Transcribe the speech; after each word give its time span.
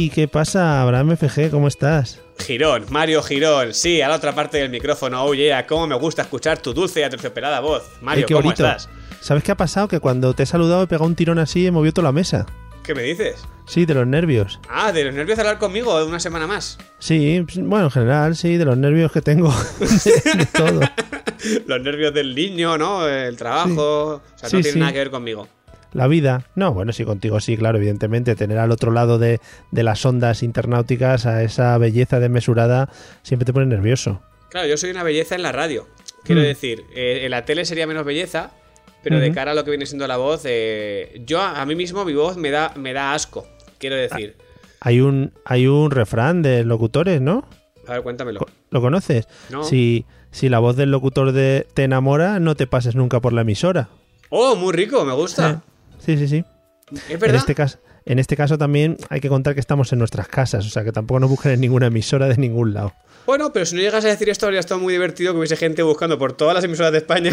Hey, 0.00 0.12
¿qué 0.14 0.28
pasa, 0.28 0.80
Abraham 0.80 1.16
FG? 1.16 1.50
¿Cómo 1.50 1.66
estás? 1.66 2.20
Girón, 2.46 2.86
Mario 2.88 3.20
Girón, 3.20 3.74
sí, 3.74 4.00
a 4.00 4.06
la 4.06 4.14
otra 4.14 4.32
parte 4.32 4.58
del 4.58 4.70
micrófono. 4.70 5.24
Oh 5.24 5.34
yeah, 5.34 5.66
cómo 5.66 5.88
me 5.88 5.96
gusta 5.96 6.22
escuchar 6.22 6.58
tu 6.62 6.72
dulce 6.72 7.00
y 7.00 7.02
aterciopelada 7.02 7.58
voz. 7.58 7.82
Mario, 8.00 8.24
qué 8.26 8.34
¿cómo 8.34 8.44
bonito. 8.44 8.64
estás? 8.64 8.88
¿Sabes 9.20 9.42
qué 9.42 9.50
ha 9.50 9.56
pasado? 9.56 9.88
Que 9.88 9.98
cuando 9.98 10.34
te 10.34 10.44
he 10.44 10.46
saludado 10.46 10.84
he 10.84 10.86
pegado 10.86 11.04
un 11.06 11.16
tirón 11.16 11.40
así 11.40 11.62
y 11.62 11.66
he 11.66 11.72
movido 11.72 11.94
toda 11.94 12.04
la 12.10 12.12
mesa. 12.12 12.46
¿Qué 12.84 12.94
me 12.94 13.02
dices? 13.02 13.44
Sí, 13.66 13.86
de 13.86 13.94
los 13.94 14.06
nervios. 14.06 14.60
Ah, 14.70 14.92
de 14.92 15.02
los 15.02 15.14
nervios 15.14 15.36
de 15.36 15.42
hablar 15.42 15.58
conmigo 15.58 16.06
una 16.06 16.20
semana 16.20 16.46
más. 16.46 16.78
Sí, 17.00 17.42
pues, 17.44 17.58
bueno, 17.66 17.86
en 17.86 17.90
general, 17.90 18.36
sí, 18.36 18.56
de 18.56 18.64
los 18.66 18.78
nervios 18.78 19.10
que 19.10 19.20
tengo. 19.20 19.52
de, 19.80 20.46
todo. 20.46 20.80
Los 21.66 21.80
nervios 21.82 22.14
del 22.14 22.36
niño, 22.36 22.78
¿no? 22.78 23.08
El 23.08 23.36
trabajo. 23.36 24.14
O 24.14 24.22
sea, 24.36 24.48
Sí, 24.48 24.56
no 24.56 24.62
tiene 24.62 24.72
sí. 24.74 24.78
nada 24.78 24.92
que 24.92 24.98
ver 24.98 25.10
conmigo. 25.10 25.48
La 25.92 26.06
vida. 26.06 26.44
No, 26.54 26.72
bueno, 26.74 26.92
sí, 26.92 27.04
contigo 27.04 27.40
sí, 27.40 27.56
claro, 27.56 27.78
evidentemente. 27.78 28.34
Tener 28.36 28.58
al 28.58 28.70
otro 28.70 28.90
lado 28.92 29.18
de, 29.18 29.40
de 29.70 29.82
las 29.82 30.04
ondas 30.04 30.42
internauticas 30.42 31.24
a 31.26 31.42
esa 31.42 31.76
belleza 31.78 32.20
desmesurada 32.20 32.90
siempre 33.22 33.46
te 33.46 33.52
pone 33.52 33.66
nervioso. 33.66 34.20
Claro, 34.50 34.66
yo 34.68 34.76
soy 34.76 34.90
una 34.90 35.02
belleza 35.02 35.34
en 35.34 35.42
la 35.42 35.52
radio. 35.52 35.86
Quiero 36.24 36.40
Mm. 36.42 36.44
decir, 36.44 36.84
eh, 36.94 37.20
en 37.24 37.30
la 37.30 37.44
tele 37.44 37.64
sería 37.64 37.86
menos 37.86 38.04
belleza, 38.04 38.50
pero 39.02 39.18
de 39.18 39.32
cara 39.32 39.52
a 39.52 39.54
lo 39.54 39.64
que 39.64 39.70
viene 39.70 39.86
siendo 39.86 40.06
la 40.06 40.16
voz, 40.18 40.42
eh, 40.44 41.22
yo 41.24 41.40
a, 41.40 41.60
a 41.62 41.64
mí 41.66 41.74
mismo 41.74 42.04
mi 42.04 42.12
voz 42.12 42.36
me 42.36 42.50
da, 42.50 42.72
me 42.76 42.92
da 42.92 43.14
asco. 43.14 43.46
Quiero 43.78 43.96
decir. 43.96 44.36
Hay 44.80 45.00
un, 45.00 45.32
hay 45.44 45.66
un 45.66 45.90
refrán 45.90 46.42
de 46.42 46.64
locutores, 46.64 47.20
¿no? 47.20 47.48
A 47.86 47.92
ver, 47.94 48.02
cuéntamelo. 48.02 48.40
¿Lo 48.70 48.80
conoces? 48.82 49.26
No. 49.48 49.64
Si, 49.64 50.04
si 50.30 50.48
la 50.50 50.58
voz 50.58 50.76
del 50.76 50.90
locutor 50.90 51.32
de, 51.32 51.66
te 51.72 51.84
enamora, 51.84 52.38
no 52.40 52.54
te 52.54 52.66
pases 52.66 52.94
nunca 52.94 53.20
por 53.20 53.32
la 53.32 53.40
emisora. 53.40 53.88
Oh, 54.28 54.56
muy 54.56 54.72
rico, 54.74 55.04
me 55.06 55.14
gusta. 55.14 55.62
Sí, 55.98 56.16
sí, 56.16 56.28
sí. 56.28 56.44
¿Es 56.92 57.10
En 57.10 57.18
verdad? 57.20 57.36
este, 57.36 57.54
caso, 57.54 57.78
en 58.06 58.18
este 58.18 58.36
caso 58.36 58.56
también 58.56 58.96
hay 59.10 59.20
que 59.20 59.28
contar 59.28 59.54
que 59.54 59.60
estamos 59.60 59.92
en 59.92 59.98
nuestras 59.98 60.28
casas, 60.28 60.66
o 60.66 60.70
sea 60.70 60.84
que 60.84 60.92
tampoco 60.92 61.20
nos 61.20 61.30
busquen 61.30 61.52
en 61.52 61.60
ninguna 61.60 61.86
emisora 61.88 62.26
de 62.28 62.36
ningún 62.36 62.72
lado. 62.74 62.94
Bueno, 63.26 63.52
pero 63.52 63.66
si 63.66 63.74
no 63.76 63.82
llegas 63.82 64.04
a 64.04 64.08
decir 64.08 64.28
esto, 64.30 64.46
habría 64.46 64.60
estado 64.60 64.80
muy 64.80 64.92
divertido 64.94 65.32
que 65.32 65.38
hubiese 65.38 65.56
gente 65.56 65.82
buscando 65.82 66.18
por 66.18 66.32
todas 66.32 66.54
las 66.54 66.64
emisoras 66.64 66.92
de 66.92 66.98
España 66.98 67.30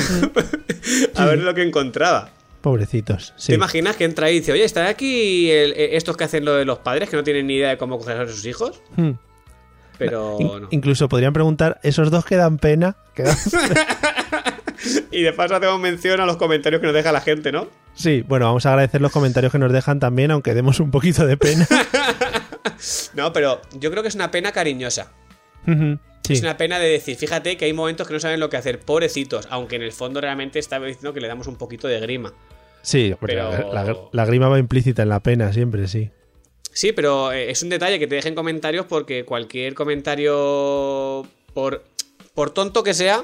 a 1.16 1.26
ver 1.26 1.40
lo 1.40 1.54
que 1.54 1.64
encontraba. 1.64 2.30
Pobrecitos. 2.60 3.34
Sí. 3.38 3.50
¿Te 3.50 3.54
imaginas 3.56 3.96
que 3.96 4.04
entra 4.06 4.30
y 4.32 4.40
dice, 4.40 4.52
oye, 4.52 4.66
¿están 4.66 4.88
aquí 4.88 5.50
el- 5.52 5.72
eh, 5.74 5.96
estos 5.96 6.18
que 6.18 6.24
hacen 6.26 6.44
lo 6.44 6.56
de 6.56 6.66
los 6.66 6.80
padres 6.80 7.10
que 7.10 7.16
no 7.16 7.24
tienen 7.24 7.48
ni 7.48 7.56
idea 7.56 7.70
de 7.70 7.78
cómo 7.78 7.98
coger 7.98 8.18
a 8.18 8.28
sus 8.28 8.46
hijos? 8.46 8.82
Hmm. 8.98 9.12
Pero 9.98 10.36
In- 10.42 10.48
no. 10.64 10.68
Incluso 10.72 11.08
podrían 11.08 11.32
preguntar, 11.32 11.80
¿esos 11.84 12.12
dos 12.12 12.26
que 12.26 12.36
dan 12.36 12.58
pena? 12.58 12.98
Y 15.12 15.22
de 15.24 15.34
paso 15.34 15.56
hacemos 15.56 15.80
mención 15.80 16.20
a 16.20 16.26
los 16.26 16.38
comentarios 16.38 16.80
que 16.82 16.88
nos 16.88 16.96
deja 16.96 17.12
la 17.12 17.22
gente, 17.22 17.52
¿no? 17.52 17.68
sí, 17.96 18.24
bueno, 18.28 18.46
vamos 18.48 18.66
a 18.66 18.70
agradecer 18.72 19.00
los 19.02 19.12
comentarios 19.12 19.52
que 19.52 19.58
nos 19.60 19.72
dejan 19.72 20.00
también, 20.02 20.30
aunque 20.32 20.54
demos 20.54 20.80
un 20.82 20.92
poquito 20.92 21.26
de 21.26 21.38
pena. 21.38 21.68
No, 23.14 23.32
pero 23.32 23.62
yo 23.80 23.90
creo 23.92 24.04
que 24.04 24.10
es 24.10 24.16
una 24.16 24.32
pena 24.32 24.52
cariñosa. 24.52 25.12
Sí. 26.24 26.34
Es 26.34 26.42
una 26.42 26.58
pena 26.58 26.78
de 26.80 26.90
decir, 26.90 27.16
fíjate 27.16 27.56
que 27.58 27.66
hay 27.66 27.74
momentos 27.74 28.08
que 28.08 28.14
no 28.14 28.20
saben 28.20 28.40
lo 28.40 28.50
que 28.50 28.58
hacer, 28.58 28.80
pobrecitos, 28.80 29.48
aunque 29.50 29.76
en 29.78 29.84
el 29.84 29.92
fondo 29.92 30.20
realmente 30.20 30.60
está 30.60 30.80
diciendo 30.80 31.14
que 31.14 31.22
le 31.22 31.28
damos 31.28 31.48
un 31.48 31.56
poquito 31.56 31.88
de 31.88 32.00
grima. 32.00 32.34
Sí, 32.82 33.14
hombre, 33.14 33.36
Pero- 33.36 33.74
la, 33.74 33.84
la- 33.84 33.96
la 34.12 34.26
grima 34.26 34.50
va 34.50 34.60
implícita 34.60 35.04
en 35.04 35.10
la 35.10 35.22
pena, 35.22 35.54
siempre, 35.54 35.88
sí. 35.88 36.10
Sí, 36.74 36.92
pero 36.92 37.32
eh, 37.32 37.50
es 37.52 37.64
un 37.64 37.70
detalle 37.70 37.98
que 38.00 38.08
te 38.08 38.16
dejen 38.16 38.36
comentarios 38.36 38.86
porque 38.88 39.24
cualquier 39.24 39.74
comentario, 39.76 41.26
por, 41.54 41.86
por 42.34 42.50
tonto 42.52 42.84
que 42.84 42.94
sea, 42.94 43.24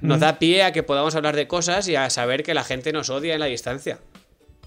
nos 0.00 0.20
da 0.20 0.38
pie 0.38 0.62
a 0.62 0.72
que 0.72 0.82
podamos 0.82 1.14
hablar 1.14 1.36
de 1.36 1.46
cosas 1.46 1.88
y 1.88 1.96
a 1.96 2.10
saber 2.10 2.42
que 2.42 2.54
la 2.54 2.64
gente 2.64 2.92
nos 2.92 3.10
odia 3.10 3.34
en 3.34 3.40
la 3.40 3.46
distancia. 3.46 3.98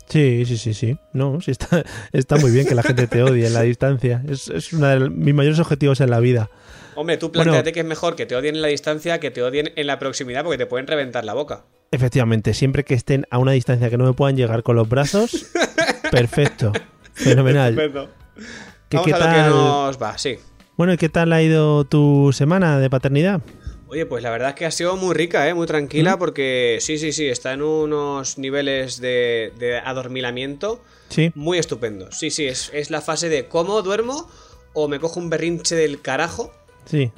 Sí, 0.09 0.45
sí, 0.45 0.57
sí, 0.57 0.73
sí. 0.73 0.97
No, 1.13 1.41
sí 1.41 1.51
está, 1.51 1.83
está 2.13 2.38
muy 2.38 2.49
bien 2.51 2.65
que 2.65 2.73
la 2.75 2.83
gente 2.83 3.07
te 3.07 3.21
odie 3.23 3.45
en 3.45 3.53
la 3.53 3.61
distancia. 3.63 4.23
Es, 4.29 4.47
es 4.47 4.71
uno 4.73 4.87
de 4.87 5.09
mis 5.09 5.33
mayores 5.33 5.59
objetivos 5.59 5.99
en 5.99 6.09
la 6.09 6.19
vida. 6.21 6.49
Hombre, 6.95 7.17
tú 7.17 7.27
Bueno. 7.29 7.43
planteate 7.51 7.73
que 7.73 7.81
es 7.81 7.85
mejor 7.85 8.16
que 8.16 8.25
te 8.25 8.35
odien 8.35 8.55
en 8.55 8.61
la 8.61 8.69
distancia 8.69 9.19
que 9.19 9.31
te 9.31 9.43
odien 9.43 9.71
en 9.75 9.85
la 9.85 9.99
proximidad 9.99 10.43
porque 10.43 10.57
te 10.57 10.66
pueden 10.66 10.87
reventar 10.87 11.25
la 11.25 11.33
boca. 11.33 11.66
Efectivamente, 11.91 12.53
siempre 12.53 12.83
que 12.83 12.93
estén 12.95 13.25
a 13.29 13.37
una 13.37 13.51
distancia 13.51 13.89
que 13.89 13.97
no 13.97 14.05
me 14.05 14.13
puedan 14.13 14.35
llegar 14.35 14.63
con 14.63 14.75
los 14.75 14.89
brazos, 14.89 15.47
perfecto, 16.11 16.71
fenomenal. 17.13 17.77
Estupendo. 17.77 18.09
¿Qué, 18.89 18.97
Vamos 18.97 19.05
qué 19.07 19.13
a 19.13 19.17
lo 19.19 19.25
que 19.25 19.31
tal? 19.31 19.49
nos 19.51 20.01
va, 20.01 20.17
sí. 20.17 20.37
Bueno, 20.77 20.93
¿y 20.93 20.97
qué 20.97 21.09
tal 21.09 21.33
ha 21.33 21.41
ido 21.41 21.83
tu 21.85 22.31
semana 22.33 22.79
de 22.79 22.89
paternidad? 22.89 23.41
Oye, 23.89 24.05
pues 24.05 24.21
la 24.21 24.29
verdad 24.31 24.49
es 24.49 24.55
que 24.55 24.65
ha 24.65 24.71
sido 24.71 24.97
muy 24.97 25.15
rica, 25.15 25.47
¿eh? 25.47 25.53
muy 25.53 25.65
tranquila, 25.65 26.17
porque 26.19 26.77
sí, 26.81 26.97
sí, 26.97 27.13
sí, 27.13 27.27
está 27.27 27.53
en 27.53 27.61
unos 27.61 28.37
niveles 28.37 28.99
de, 28.99 29.53
de 29.57 29.77
adormilamiento 29.77 30.83
Sí, 31.09 31.31
muy 31.35 31.57
estupendos. 31.57 32.17
Sí, 32.19 32.29
sí, 32.29 32.45
es, 32.47 32.69
es 32.73 32.89
la 32.89 32.99
fase 32.99 33.29
de 33.29 33.47
cómo 33.47 33.81
duermo 33.81 34.29
o 34.73 34.89
me 34.89 34.99
cojo 34.99 35.19
un 35.21 35.29
berrinche 35.29 35.75
del 35.75 36.01
carajo. 36.01 36.51
sí. 36.85 37.11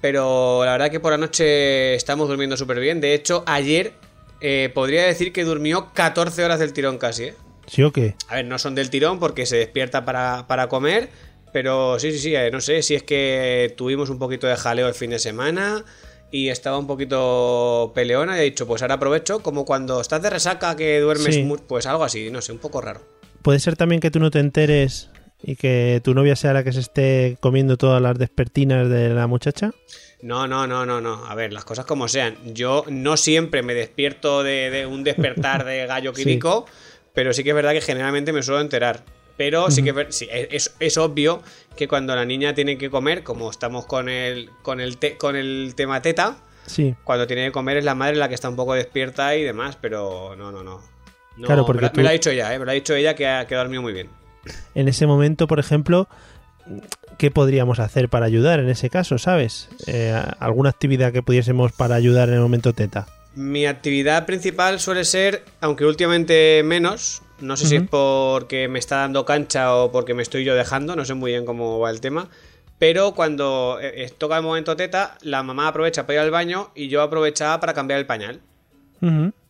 Pero 0.00 0.64
la 0.64 0.70
verdad 0.72 0.92
que 0.92 1.00
por 1.00 1.10
la 1.10 1.18
noche 1.18 1.96
estamos 1.96 2.28
durmiendo 2.28 2.56
súper 2.56 2.78
bien. 2.78 3.00
De 3.00 3.14
hecho, 3.14 3.42
ayer 3.46 3.94
eh, 4.40 4.70
podría 4.72 5.04
decir 5.04 5.32
que 5.32 5.42
durmió 5.42 5.92
14 5.92 6.44
horas 6.44 6.60
del 6.60 6.72
tirón 6.72 6.98
casi, 6.98 7.24
¿eh? 7.24 7.34
¿Sí 7.66 7.82
o 7.82 7.92
qué? 7.92 8.14
A 8.28 8.36
ver, 8.36 8.44
no 8.44 8.60
son 8.60 8.76
del 8.76 8.90
tirón 8.90 9.18
porque 9.18 9.44
se 9.44 9.56
despierta 9.56 10.04
para, 10.04 10.46
para 10.46 10.68
comer. 10.68 11.08
Pero 11.52 11.98
sí, 11.98 12.12
sí, 12.12 12.18
sí, 12.20 12.34
eh, 12.36 12.50
no 12.52 12.60
sé 12.60 12.82
si 12.82 12.94
es 12.94 13.02
que 13.02 13.74
tuvimos 13.76 14.08
un 14.08 14.20
poquito 14.20 14.46
de 14.46 14.54
jaleo 14.56 14.86
el 14.86 14.94
fin 14.94 15.10
de 15.10 15.18
semana 15.18 15.84
y 16.30 16.48
estaba 16.48 16.78
un 16.78 16.86
poquito 16.86 17.92
peleona 17.94 18.36
y 18.36 18.40
he 18.40 18.44
dicho, 18.44 18.66
pues 18.66 18.82
ahora 18.82 18.94
aprovecho, 18.96 19.40
como 19.40 19.64
cuando 19.64 20.00
estás 20.00 20.22
de 20.22 20.30
resaca 20.30 20.76
que 20.76 21.00
duermes, 21.00 21.34
Sí. 21.34 21.48
pues 21.66 21.86
algo 21.86 22.04
así, 22.04 22.30
no 22.30 22.40
sé, 22.42 22.52
un 22.52 22.58
poco 22.58 22.80
raro. 22.80 23.00
Puede 23.42 23.60
ser 23.60 23.76
también 23.76 24.00
que 24.00 24.10
tú 24.10 24.20
no 24.20 24.30
te 24.30 24.40
enteres 24.40 25.10
y 25.42 25.56
que 25.56 26.00
tu 26.02 26.14
novia 26.14 26.34
sea 26.36 26.52
la 26.52 26.64
que 26.64 26.72
se 26.72 26.80
esté 26.80 27.36
comiendo 27.40 27.76
todas 27.76 28.02
las 28.02 28.18
despertinas 28.18 28.88
de 28.88 29.10
la 29.10 29.26
muchacha. 29.26 29.70
No, 30.20 30.48
no, 30.48 30.66
no, 30.66 30.84
no, 30.84 31.00
no. 31.00 31.24
A 31.26 31.34
ver, 31.36 31.52
las 31.52 31.64
cosas 31.64 31.84
como 31.86 32.08
sean. 32.08 32.36
Yo 32.52 32.84
no 32.88 33.16
siempre 33.16 33.62
me 33.62 33.72
despierto 33.72 34.42
de, 34.42 34.68
de 34.70 34.84
un 34.86 35.04
despertar 35.04 35.64
de 35.64 35.86
gallo 35.86 36.12
Sí. 36.14 36.24
químico, 36.24 36.66
pero 37.14 37.32
sí 37.32 37.44
que 37.44 37.50
es 37.50 37.54
verdad 37.54 37.72
que 37.72 37.80
generalmente 37.80 38.32
me 38.32 38.42
suelo 38.42 38.60
enterar. 38.60 39.04
Pero 39.38 39.70
sí 39.70 39.82
que 39.82 40.06
sí, 40.10 40.28
es, 40.30 40.48
es- 40.50 40.74
es 40.78 40.98
obvio 40.98 41.42
que 41.76 41.88
cuando 41.88 42.14
la 42.14 42.26
niña 42.26 42.52
tiene 42.54 42.76
que 42.76 42.90
comer, 42.90 43.22
como 43.22 43.50
estamos 43.50 43.86
con 43.86 44.10
el, 44.10 44.50
con 44.62 44.80
el, 44.80 44.98
te- 44.98 45.16
con 45.16 45.34
el 45.36 45.72
tema 45.76 46.02
teta, 46.02 46.36
Sí, 46.66 46.94
cuando 47.04 47.26
tiene 47.26 47.46
que 47.46 47.52
comer 47.52 47.78
es 47.78 47.84
la 47.86 47.94
madre 47.94 48.16
la 48.16 48.28
que 48.28 48.34
está 48.34 48.50
un 48.50 48.56
poco 48.56 48.74
despierta 48.74 49.34
y 49.36 49.42
demás, 49.44 49.78
pero 49.80 50.34
no, 50.36 50.52
no, 50.52 50.62
no. 50.62 50.82
No, 51.38 51.46
Claro, 51.46 51.64
porque 51.64 51.82
me, 51.82 51.86
lo- 51.86 51.92
tú- 51.92 51.96
me 51.98 52.02
lo 52.02 52.08
ha 52.10 52.12
dicho 52.12 52.28
ella, 52.30 52.52
¿eh? 52.52 52.58
me 52.58 52.64
lo 52.66 52.70
ha 52.72 52.74
dicho 52.74 52.94
ella 52.94 53.14
que 53.14 53.26
ha, 53.26 53.46
que 53.46 53.54
ha 53.54 53.58
dormido 53.58 53.80
muy 53.80 53.94
bien. 53.94 54.10
en 54.74 54.88
ese 54.88 55.06
momento, 55.06 55.46
por 55.46 55.60
ejemplo, 55.60 56.08
¿qué 57.16 57.30
podríamos 57.30 57.78
hacer 57.78 58.08
para 58.08 58.26
ayudar 58.26 58.60
en 58.60 58.68
ese 58.68 58.90
caso, 58.90 59.18
sabes? 59.18 59.68
Eh, 59.86 60.14
¿Alguna 60.40 60.70
actividad 60.70 61.12
que 61.12 61.22
pudiésemos 61.22 61.72
para 61.72 61.94
ayudar 61.94 62.28
en 62.28 62.34
el 62.34 62.40
momento 62.40 62.72
teta? 62.72 63.06
Mi 63.34 63.66
actividad 63.66 64.26
principal 64.26 64.80
suele 64.80 65.04
ser, 65.04 65.44
aunque 65.60 65.84
últimamente 65.86 66.62
menos, 66.64 67.22
no 67.40 67.56
sé 67.56 67.66
si 67.66 67.76
es 67.76 67.82
porque 67.88 68.68
me 68.68 68.78
está 68.78 68.96
dando 68.98 69.24
cancha 69.24 69.74
o 69.74 69.90
porque 69.92 70.14
me 70.14 70.22
estoy 70.22 70.44
yo 70.44 70.54
dejando, 70.54 70.96
no 70.96 71.04
sé 71.04 71.14
muy 71.14 71.32
bien 71.32 71.44
cómo 71.44 71.78
va 71.78 71.90
el 71.90 72.00
tema, 72.00 72.28
pero 72.78 73.12
cuando 73.14 73.78
eh, 73.80 74.04
eh, 74.04 74.12
toca 74.16 74.36
el 74.36 74.42
momento 74.42 74.76
teta, 74.76 75.16
la 75.22 75.42
mamá 75.42 75.68
aprovecha 75.68 76.06
para 76.06 76.14
ir 76.14 76.20
al 76.20 76.30
baño 76.30 76.70
y 76.74 76.88
yo 76.88 77.02
aprovechaba 77.02 77.58
para 77.60 77.74
cambiar 77.74 77.98
el 78.00 78.06
pañal. 78.06 78.40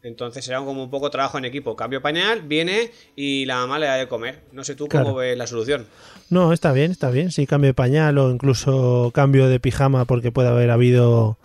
Entonces 0.03 0.47
era 0.49 0.59
como 0.61 0.83
un 0.85 0.91
poco 0.91 1.11
trabajo 1.11 1.39
en 1.39 1.45
equipo. 1.47 1.75
Cambio 1.75 2.03
pañal, 2.03 2.43
viene 2.43 2.91
y 3.17 3.47
la 3.47 3.57
mamá 3.57 3.79
le 3.79 3.87
da 3.87 3.95
de 3.97 4.07
comer. 4.07 4.41
No 4.53 4.63
sé 4.63 4.75
tú 4.75 4.87
Claro. 4.89 5.07
cómo 5.07 5.17
ves 5.19 5.37
la 5.37 5.47
solución. 5.47 5.87
No, 6.31 6.53
está 6.53 6.73
bien, 6.73 6.91
está 6.91 7.11
bien. 7.11 7.31
Sí, 7.33 7.47
cambio 7.47 7.69
de 7.69 7.75
pañal 7.75 8.19
o 8.19 8.31
incluso 8.31 9.11
cambio 9.15 9.49
de 9.49 9.59
pijama 9.59 10.05
porque 10.05 10.31
puede 10.31 10.49
haber 10.49 10.71
habido 10.71 11.39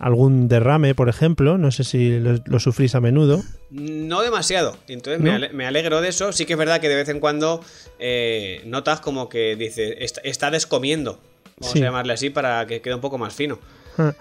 algún 0.00 0.48
derrame, 0.48 0.94
por 0.96 1.08
ejemplo. 1.08 1.56
No 1.58 1.70
sé 1.70 1.84
si 1.84 2.18
lo, 2.18 2.38
lo 2.44 2.58
sufrís 2.58 2.94
a 2.96 3.00
menudo. 3.00 3.42
No 3.70 4.22
demasiado. 4.22 4.76
Entonces 4.88 5.22
me, 5.22 5.30
ale- 5.30 5.50
me 5.52 5.66
alegro 5.66 6.00
de 6.00 6.08
eso. 6.08 6.32
Sí 6.32 6.46
que 6.46 6.54
es 6.54 6.58
verdad 6.58 6.80
que 6.80 6.88
de 6.88 6.96
vez 6.96 7.08
en 7.08 7.20
cuando 7.20 7.62
eh, 8.00 8.62
notas 8.66 9.00
como 9.00 9.28
que 9.28 9.54
dice, 9.56 10.02
está, 10.04 10.20
está 10.22 10.50
descomiendo. 10.50 11.20
Vamos 11.60 11.72
Sí. 11.74 11.78
a 11.80 11.82
llamarle 11.84 12.14
así 12.14 12.30
para 12.30 12.66
que 12.66 12.80
quede 12.80 12.94
un 12.94 13.00
poco 13.02 13.18
más 13.18 13.34
fino. 13.34 13.58
Ah, 13.98 14.14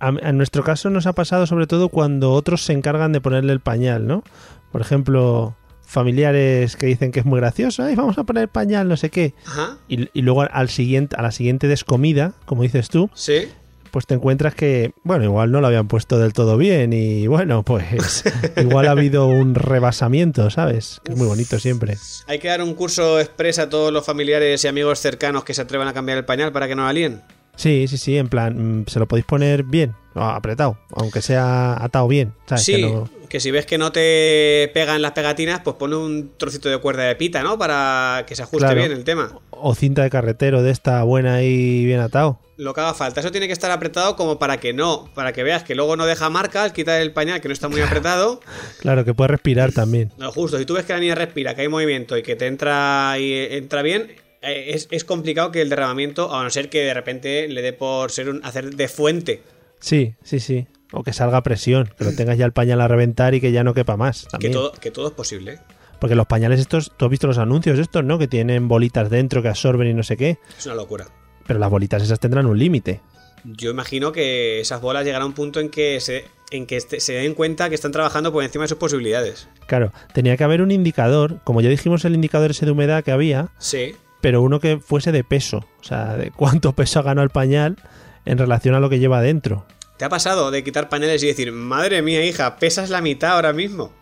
A- 0.00 0.08
En 0.28 0.36
nuestro 0.36 0.64
caso 0.64 0.90
nos 0.90 1.06
ha 1.06 1.12
pasado 1.12 1.46
sobre 1.46 1.68
todo 1.68 1.88
cuando 1.88 2.32
otros 2.32 2.64
se 2.64 2.72
encargan 2.72 3.12
de 3.12 3.20
ponerle 3.20 3.52
el 3.52 3.60
pañal, 3.60 4.06
¿no? 4.08 4.24
Por 4.72 4.80
ejemplo, 4.80 5.54
familiares 5.84 6.74
que 6.76 6.86
dicen 6.86 7.12
que 7.12 7.20
es 7.20 7.26
muy 7.26 7.38
gracioso, 7.38 7.84
"Ay, 7.84 7.94
vamos 7.94 8.18
a 8.18 8.24
poner 8.24 8.48
pañal, 8.48 8.88
no 8.88 8.96
sé 8.96 9.10
qué. 9.10 9.34
Ajá. 9.46 9.76
Y, 9.88 10.08
y 10.12 10.22
luego 10.22 10.42
al 10.50 10.68
siguiente, 10.70 11.14
a 11.16 11.22
la 11.22 11.30
siguiente 11.30 11.68
descomida, 11.68 12.32
como 12.46 12.62
dices 12.62 12.88
tú, 12.88 13.10
Sí. 13.14 13.48
Pues 13.92 14.06
te 14.06 14.14
encuentras 14.14 14.54
que, 14.54 14.92
bueno, 15.04 15.24
igual 15.24 15.52
no 15.52 15.60
lo 15.60 15.66
habían 15.66 15.86
puesto 15.86 16.18
del 16.18 16.32
todo 16.32 16.56
bien 16.56 16.92
y 16.94 17.26
bueno, 17.26 17.62
pues 17.62 18.24
igual 18.56 18.88
ha 18.88 18.92
habido 18.92 19.26
un 19.26 19.54
rebasamiento, 19.54 20.50
¿sabes? 20.50 21.00
Que 21.04 21.12
es 21.12 21.18
muy 21.18 21.28
bonito 21.28 21.60
siempre. 21.60 21.96
Hay 22.26 22.38
que 22.38 22.48
dar 22.48 22.62
un 22.62 22.74
curso 22.74 23.20
express 23.20 23.58
a 23.58 23.68
todos 23.68 23.92
los 23.92 24.04
familiares 24.04 24.64
y 24.64 24.68
amigos 24.68 24.98
cercanos 24.98 25.44
que 25.44 25.52
se 25.52 25.60
atrevan 25.60 25.88
a 25.88 25.92
cambiar 25.92 26.16
el 26.18 26.24
pañal 26.24 26.52
para 26.52 26.66
que 26.66 26.74
no 26.74 26.88
alíen. 26.88 27.20
Sí, 27.54 27.86
sí, 27.86 27.98
sí, 27.98 28.16
en 28.16 28.28
plan, 28.28 28.80
mm, 28.80 28.86
se 28.86 28.98
lo 28.98 29.06
podéis 29.06 29.26
poner 29.26 29.62
bien, 29.62 29.94
apretado, 30.14 30.78
aunque 30.94 31.22
sea 31.22 31.82
atado 31.82 32.08
bien, 32.08 32.32
¿sabes? 32.46 32.64
Sí, 32.64 32.76
Que 32.76 32.82
no- 32.82 33.10
que 33.28 33.40
si 33.40 33.50
ves 33.50 33.64
que 33.64 33.78
no 33.78 33.92
te 33.92 34.70
pegan 34.74 35.00
las 35.00 35.12
pegatinas, 35.12 35.60
pues 35.64 35.76
pone 35.76 35.96
un 35.96 36.32
trocito 36.36 36.68
de 36.68 36.76
cuerda 36.78 37.04
de 37.04 37.16
pita, 37.16 37.42
¿no? 37.42 37.58
Para 37.58 38.24
que 38.26 38.36
se 38.36 38.42
ajuste 38.42 38.66
Claro. 38.66 38.76
bien 38.80 38.92
el 38.92 39.04
tema. 39.04 39.38
O 39.50 39.74
cinta 39.74 40.02
de 40.02 40.10
carretero 40.10 40.62
de 40.62 40.70
esta 40.70 41.02
buena 41.02 41.42
y 41.42 41.86
bien 41.86 42.00
atado. 42.00 42.38
Lo 42.58 42.74
que 42.74 42.82
haga 42.82 42.92
falta. 42.92 43.20
Eso 43.20 43.32
tiene 43.32 43.46
que 43.46 43.54
estar 43.54 43.70
apretado 43.70 44.16
como 44.16 44.38
para 44.38 44.60
que 44.60 44.74
no, 44.74 45.08
para 45.14 45.32
que 45.32 45.42
veas 45.42 45.62
que 45.64 45.74
luego 45.74 45.96
no 45.96 46.04
deja 46.04 46.28
marca 46.28 46.62
al 46.62 46.74
quitar 46.74 47.00
el 47.00 47.12
pañal 47.12 47.40
que 47.40 47.48
no 47.48 47.54
está 47.54 47.70
muy 47.70 47.80
apretado. 48.04 48.40
Claro, 48.80 49.04
que 49.06 49.14
puede 49.14 49.28
respirar 49.28 49.72
también. 49.72 50.12
No, 50.18 50.30
justo, 50.30 50.58
si 50.58 50.66
tú 50.66 50.74
ves 50.74 50.84
que 50.84 50.92
la 50.92 51.00
niña 51.00 51.14
respira, 51.14 51.54
que 51.54 51.62
hay 51.62 51.68
movimiento 51.68 52.18
y 52.18 52.22
que 52.22 52.36
te 52.36 52.46
entra 52.46 53.14
y 53.18 53.32
eh, 53.32 53.56
entra 53.56 53.80
bien, 53.80 54.14
eh, 54.42 54.72
es, 54.74 54.88
es 54.90 55.04
complicado 55.04 55.50
que 55.52 55.62
el 55.62 55.70
derramamiento, 55.70 56.34
a 56.34 56.42
no 56.44 56.50
ser 56.50 56.68
que 56.68 56.80
de 56.82 56.92
repente 56.92 57.48
le 57.48 57.62
dé 57.62 57.72
por 57.72 58.10
ser 58.10 58.28
un, 58.28 58.44
hacer 58.44 58.74
de 58.76 58.88
fuente. 58.88 59.42
Sí, 59.82 60.14
sí, 60.22 60.40
sí. 60.40 60.66
O 60.92 61.02
que 61.02 61.12
salga 61.12 61.42
presión, 61.42 61.90
que 61.98 62.04
lo 62.04 62.12
tengas 62.16 62.38
ya 62.38 62.46
el 62.46 62.52
pañal 62.52 62.80
a 62.80 62.88
reventar 62.88 63.34
y 63.34 63.40
que 63.40 63.52
ya 63.52 63.62
no 63.64 63.74
quepa 63.74 63.96
más. 63.98 64.26
Que 64.40 64.48
todo, 64.48 64.72
que 64.72 64.90
todo 64.90 65.08
es 65.08 65.12
posible. 65.14 65.58
Porque 66.00 66.14
los 66.16 66.26
pañales 66.26 66.58
estos, 66.58 66.92
tú 66.96 67.04
has 67.04 67.10
visto 67.10 67.26
los 67.26 67.38
anuncios 67.38 67.78
estos, 67.78 68.02
¿no? 68.04 68.18
Que 68.18 68.26
tienen 68.26 68.66
bolitas 68.66 69.08
dentro 69.10 69.42
que 69.42 69.48
absorben 69.48 69.88
y 69.88 69.94
no 69.94 70.02
sé 70.02 70.16
qué. 70.16 70.38
Es 70.58 70.66
una 70.66 70.74
locura. 70.74 71.06
Pero 71.46 71.58
las 71.60 71.70
bolitas 71.70 72.02
esas 72.02 72.18
tendrán 72.18 72.46
un 72.46 72.58
límite. 72.58 73.00
Yo 73.44 73.70
imagino 73.70 74.12
que 74.12 74.60
esas 74.60 74.80
bolas 74.80 75.04
llegarán 75.04 75.22
a 75.24 75.26
un 75.26 75.32
punto 75.32 75.58
en 75.60 75.68
que 75.68 76.00
se, 76.00 76.24
en 76.50 76.66
que 76.66 76.76
este- 76.76 77.00
se 77.00 77.14
den 77.14 77.34
cuenta 77.34 77.68
que 77.68 77.74
están 77.74 77.90
trabajando 77.92 78.32
por 78.32 78.42
encima 78.44 78.62
de 78.64 78.68
sus 78.68 78.78
posibilidades. 78.78 79.48
Claro, 79.66 79.92
tenía 80.12 80.36
que 80.36 80.44
haber 80.44 80.62
un 80.62 80.70
indicador, 80.70 81.40
como 81.44 81.60
ya 81.60 81.68
dijimos 81.68 82.04
el 82.04 82.14
indicador 82.14 82.50
ese 82.52 82.66
de 82.66 82.72
humedad 82.72 83.02
que 83.04 83.10
había, 83.12 83.50
Sí. 83.58 83.94
pero 84.20 84.42
uno 84.42 84.60
que 84.60 84.78
fuese 84.78 85.10
de 85.12 85.24
peso. 85.24 85.64
O 85.80 85.84
sea, 85.84 86.16
de 86.16 86.30
cuánto 86.30 86.72
peso 86.76 87.00
ha 87.00 87.02
ganado 87.02 87.24
el 87.24 87.30
pañal 87.30 87.76
en 88.24 88.38
relación 88.38 88.74
a 88.74 88.80
lo 88.80 88.90
que 88.90 88.98
lleva 88.98 89.20
dentro. 89.20 89.64
¿Te 89.96 90.04
ha 90.04 90.08
pasado 90.08 90.50
de 90.50 90.64
quitar 90.64 90.88
pañales 90.88 91.22
y 91.22 91.26
decir, 91.26 91.52
madre 91.52 92.02
mía, 92.02 92.24
hija, 92.24 92.56
pesas 92.56 92.90
la 92.90 93.00
mitad 93.00 93.32
ahora 93.32 93.52
mismo? 93.52 93.92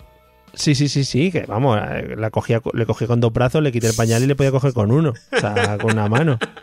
Sí, 0.55 0.75
sí, 0.75 0.89
sí, 0.89 1.05
sí, 1.05 1.31
que 1.31 1.43
vamos, 1.43 1.79
eh, 1.81 2.15
la 2.17 2.31
cogía, 2.31 2.61
le 2.73 2.87
cogí 2.87 3.07
con 3.07 3.21
dos 3.21 3.33
brazos, 3.33 3.63
le 3.63 3.71
quité 3.71 3.89
el 3.89 3.95
pañal 3.95 4.23
y 4.23 4.27
le 4.27 4.35
podía 4.35 4.51
coger 4.51 4.73
con 4.73 4.91
uno. 4.91 5.15
O 5.33 5.39
sea, 5.39 5.79
con 5.79 5.93
una 5.93 6.09
mano. 6.09 6.39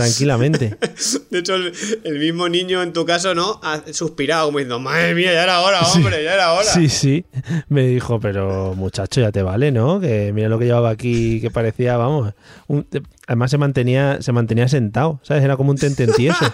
Tranquilamente. 0.00 0.76
De 1.30 1.38
hecho, 1.38 1.54
el, 1.54 1.72
el 2.04 2.18
mismo 2.18 2.48
niño 2.48 2.82
en 2.82 2.92
tu 2.92 3.04
caso, 3.06 3.34
¿no? 3.34 3.60
Ha 3.62 3.82
suspirado 3.92 4.46
como 4.46 4.58
diciendo, 4.58 4.78
madre 4.78 5.14
mía, 5.14 5.32
ya 5.32 5.42
era 5.42 5.60
hora, 5.60 5.80
hombre, 5.80 6.22
ya 6.22 6.34
era 6.34 6.52
hora. 6.52 6.64
Sí, 6.64 6.88
sí. 6.88 7.24
Me 7.68 7.86
dijo, 7.86 8.20
pero 8.20 8.74
muchacho, 8.74 9.20
ya 9.20 9.32
te 9.32 9.42
vale, 9.42 9.72
¿no? 9.72 9.98
Que 10.00 10.32
mira 10.34 10.48
lo 10.48 10.58
que 10.58 10.66
llevaba 10.66 10.90
aquí, 10.90 11.40
que 11.40 11.50
parecía, 11.50 11.96
vamos. 11.96 12.34
un- 12.68 12.86
además 13.26 13.50
se 13.50 13.58
mantenía, 13.58 14.18
se 14.20 14.32
mantenía 14.32 14.68
sentado, 14.68 15.18
¿sabes? 15.22 15.42
Era 15.44 15.56
como 15.56 15.70
un 15.70 15.78
tententieso. 15.78 16.44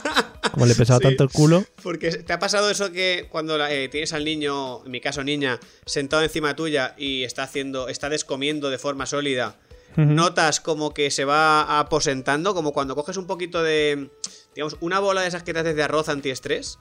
Como 0.53 0.67
le 0.67 0.75
pesaba 0.75 0.99
Sí. 1.03 1.05
tanto 1.05 1.25
el 1.25 1.31
culo. 1.31 1.65
Porque 1.83 2.11
te 2.11 2.33
ha 2.33 2.39
pasado 2.39 2.71
eso 2.71 2.93
que 2.93 3.27
cuando 3.31 3.59
la- 3.59 3.73
eh, 3.73 3.89
tienes 3.89 4.12
al 4.12 4.25
niño, 4.25 4.85
en 4.85 4.91
mi 4.91 5.00
caso 5.00 5.25
niña, 5.25 5.59
sentado 5.87 6.23
encima 6.23 6.55
tuya 6.55 6.94
y 6.97 7.25
está 7.25 7.43
haciendo, 7.43 7.89
está 7.89 8.09
descomiendo 8.09 8.71
de 8.71 8.79
forma 8.79 9.06
sólida, 9.06 9.56
notas 9.97 10.61
como 10.61 10.93
que 10.94 11.11
se 11.11 11.25
va 11.25 11.79
aposentando, 11.81 12.55
como 12.55 12.73
cuando 12.73 12.94
coges 12.94 13.17
un 13.17 13.27
poquito 13.27 13.62
de, 13.62 14.11
digamos, 14.55 14.77
una 14.81 14.99
bola 15.00 15.23
de 15.23 15.29
esas 15.29 15.43
que 15.43 15.53
te 15.53 15.61
haces 15.61 15.77
de 15.77 15.83
arroz 15.83 16.09
antiestrés, 16.09 16.79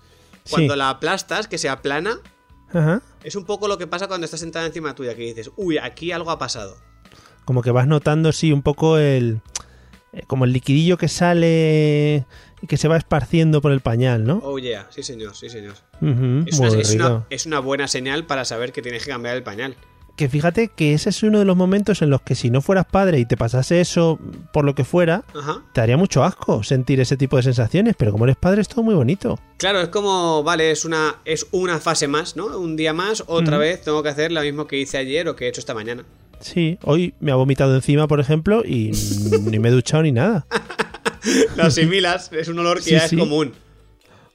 cuando 0.49 0.73
Sí. 0.73 0.77
la 0.77 0.89
aplastas, 0.89 1.47
que 1.47 1.57
se 1.57 1.69
aplana, 1.69 2.19
Ajá. 2.73 3.01
es 3.23 3.35
un 3.35 3.45
poco 3.45 3.67
lo 3.67 3.77
que 3.77 3.87
pasa 3.87 4.07
cuando 4.07 4.25
estás 4.25 4.39
sentada 4.39 4.65
encima 4.65 4.95
tuya, 4.95 5.13
que 5.15 5.21
dices, 5.23 5.51
uy, 5.55 5.77
aquí 5.77 6.11
algo 6.11 6.31
ha 6.31 6.39
pasado. 6.39 6.77
Como 7.45 7.61
que 7.61 7.71
vas 7.71 7.87
notando, 7.87 8.31
sí, 8.31 8.51
un 8.51 8.61
poco 8.61 8.97
el. 8.97 9.41
eh, 10.13 10.23
Como 10.27 10.45
el 10.45 10.53
liquidillo 10.53 10.97
que 10.97 11.07
sale 11.07 12.25
y 12.61 12.67
que 12.67 12.77
se 12.77 12.87
va 12.87 12.97
esparciendo 12.97 13.61
por 13.61 13.71
el 13.71 13.81
pañal, 13.81 14.25
¿no? 14.25 14.39
Oh 14.43 14.59
yeah, 14.59 14.87
sí 14.91 15.03
señor, 15.03 15.35
sí 15.35 15.49
señor. 15.49 15.73
Es 16.45 16.59
una, 16.59 17.25
es 17.29 17.45
una 17.45 17.59
buena 17.59 17.87
señal 17.87 18.25
para 18.25 18.45
saber 18.45 18.71
que 18.71 18.81
tienes 18.81 19.03
que 19.05 19.09
cambiar 19.11 19.35
el 19.35 19.43
pañal. 19.43 19.75
Que 20.21 20.29
fíjate 20.29 20.67
que 20.67 20.93
ese 20.93 21.09
es 21.09 21.23
uno 21.23 21.39
de 21.39 21.45
los 21.45 21.57
momentos 21.57 22.03
en 22.03 22.11
los 22.11 22.21
que 22.21 22.35
si 22.35 22.51
no 22.51 22.61
fueras 22.61 22.85
padre 22.85 23.17
y 23.17 23.25
te 23.25 23.37
pasase 23.37 23.81
eso 23.81 24.19
por 24.53 24.65
lo 24.65 24.75
que 24.75 24.83
fuera, 24.83 25.23
Ajá. 25.33 25.63
te 25.73 25.81
haría 25.81 25.97
mucho 25.97 26.23
asco 26.23 26.61
sentir 26.61 26.99
ese 26.99 27.17
tipo 27.17 27.37
de 27.37 27.41
sensaciones, 27.41 27.95
pero 27.97 28.11
como 28.11 28.25
eres 28.25 28.35
padre 28.37 28.61
es 28.61 28.67
todo 28.67 28.83
muy 28.83 28.93
bonito. 28.93 29.39
Claro, 29.57 29.81
es 29.81 29.87
como, 29.87 30.43
vale, 30.43 30.69
es 30.69 30.85
una, 30.85 31.15
es 31.25 31.47
una 31.49 31.79
fase 31.79 32.07
más, 32.07 32.35
¿no? 32.35 32.55
Un 32.59 32.75
día 32.75 32.93
más, 32.93 33.23
otra 33.25 33.57
vez 33.57 33.81
tengo 33.81 34.03
que 34.03 34.09
hacer 34.09 34.31
lo 34.31 34.41
mismo 34.43 34.67
que 34.67 34.77
hice 34.77 34.99
ayer 34.99 35.27
o 35.27 35.35
que 35.35 35.45
he 35.45 35.47
hecho 35.49 35.59
esta 35.61 35.73
mañana. 35.73 36.05
Sí, 36.39 36.77
hoy 36.83 37.15
me 37.19 37.31
ha 37.31 37.35
vomitado 37.35 37.73
encima, 37.73 38.07
por 38.07 38.19
ejemplo, 38.19 38.61
y 38.63 38.91
ni 39.41 39.57
me 39.57 39.69
he 39.69 39.71
duchado 39.71 40.03
ni 40.03 40.11
nada. 40.11 40.45
Lo 41.57 41.63
asimilas, 41.63 42.31
es 42.31 42.47
un 42.47 42.59
olor 42.59 42.77
que 42.77 42.83
Sí, 42.83 42.91
ya 42.91 43.07
sí. 43.07 43.15
es 43.15 43.19
común. 43.19 43.53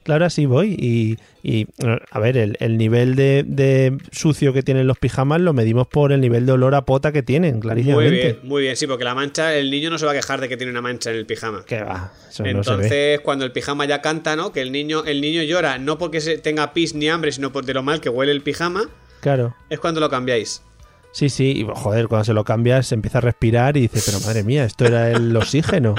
Claro, 0.07 0.23
así 0.23 0.45
voy. 0.45 0.73
Y, 0.79 1.17
y, 1.43 1.67
a 2.11 2.19
ver, 2.19 2.37
el, 2.37 2.55
el 2.61 2.77
nivel 2.77 3.17
de, 3.17 3.43
de 3.45 3.97
sucio 4.13 4.53
que 4.53 4.63
tienen 4.63 4.87
los 4.87 4.97
pijamas 4.97 5.41
lo 5.41 5.51
medimos 5.51 5.85
por 5.85 6.13
el 6.13 6.21
nivel 6.21 6.45
de 6.45 6.53
olor 6.53 6.75
a 6.75 6.85
pota 6.85 7.11
que 7.11 7.23
tienen, 7.23 7.55
Muy 7.55 7.61
clarísimamente. 7.61 8.15
bien, 8.15 8.39
muy 8.43 8.61
bien, 8.61 8.77
sí, 8.77 8.87
porque 8.87 9.03
la 9.03 9.13
mancha, 9.13 9.53
el 9.53 9.69
niño 9.69 9.89
no 9.89 9.97
se 9.97 10.05
va 10.05 10.13
a 10.13 10.15
quejar 10.15 10.39
de 10.39 10.47
que 10.47 10.55
tiene 10.55 10.71
una 10.71 10.81
mancha 10.81 11.09
en 11.11 11.17
el 11.17 11.25
pijama. 11.25 11.65
Que 11.65 11.81
va, 11.83 12.13
eso 12.29 12.41
no 12.43 12.47
se 12.47 12.53
ve. 12.53 12.75
Entonces, 12.77 13.19
cuando 13.19 13.43
el 13.43 13.51
pijama 13.51 13.83
ya 13.83 14.01
canta, 14.01 14.37
¿no? 14.37 14.53
Que 14.53 14.61
el 14.61 14.71
niño, 14.71 15.03
el 15.03 15.19
niño 15.19 15.43
llora, 15.43 15.77
no 15.77 15.97
porque 15.97 16.21
se 16.21 16.37
tenga 16.37 16.71
pis 16.71 16.95
ni 16.95 17.09
hambre, 17.09 17.33
sino 17.33 17.51
por 17.51 17.65
de 17.65 17.73
lo 17.73 17.83
mal 17.83 17.99
que 17.99 18.07
huele 18.07 18.31
el 18.31 18.41
pijama, 18.43 18.89
Claro. 19.19 19.53
es 19.69 19.79
cuando 19.81 19.99
lo 19.99 20.09
cambiáis. 20.09 20.61
Sí, 21.11 21.27
sí, 21.29 21.51
y 21.51 21.67
joder, 21.73 22.07
cuando 22.07 22.23
se 22.23 22.33
lo 22.33 22.45
cambias 22.45 22.87
se 22.87 22.95
empieza 22.95 23.17
a 23.17 23.21
respirar 23.21 23.75
y 23.75 23.81
dice, 23.81 23.99
pero 24.05 24.21
madre 24.21 24.43
mía, 24.43 24.63
esto 24.63 24.85
era 24.85 25.11
el 25.11 25.35
oxígeno. 25.35 25.95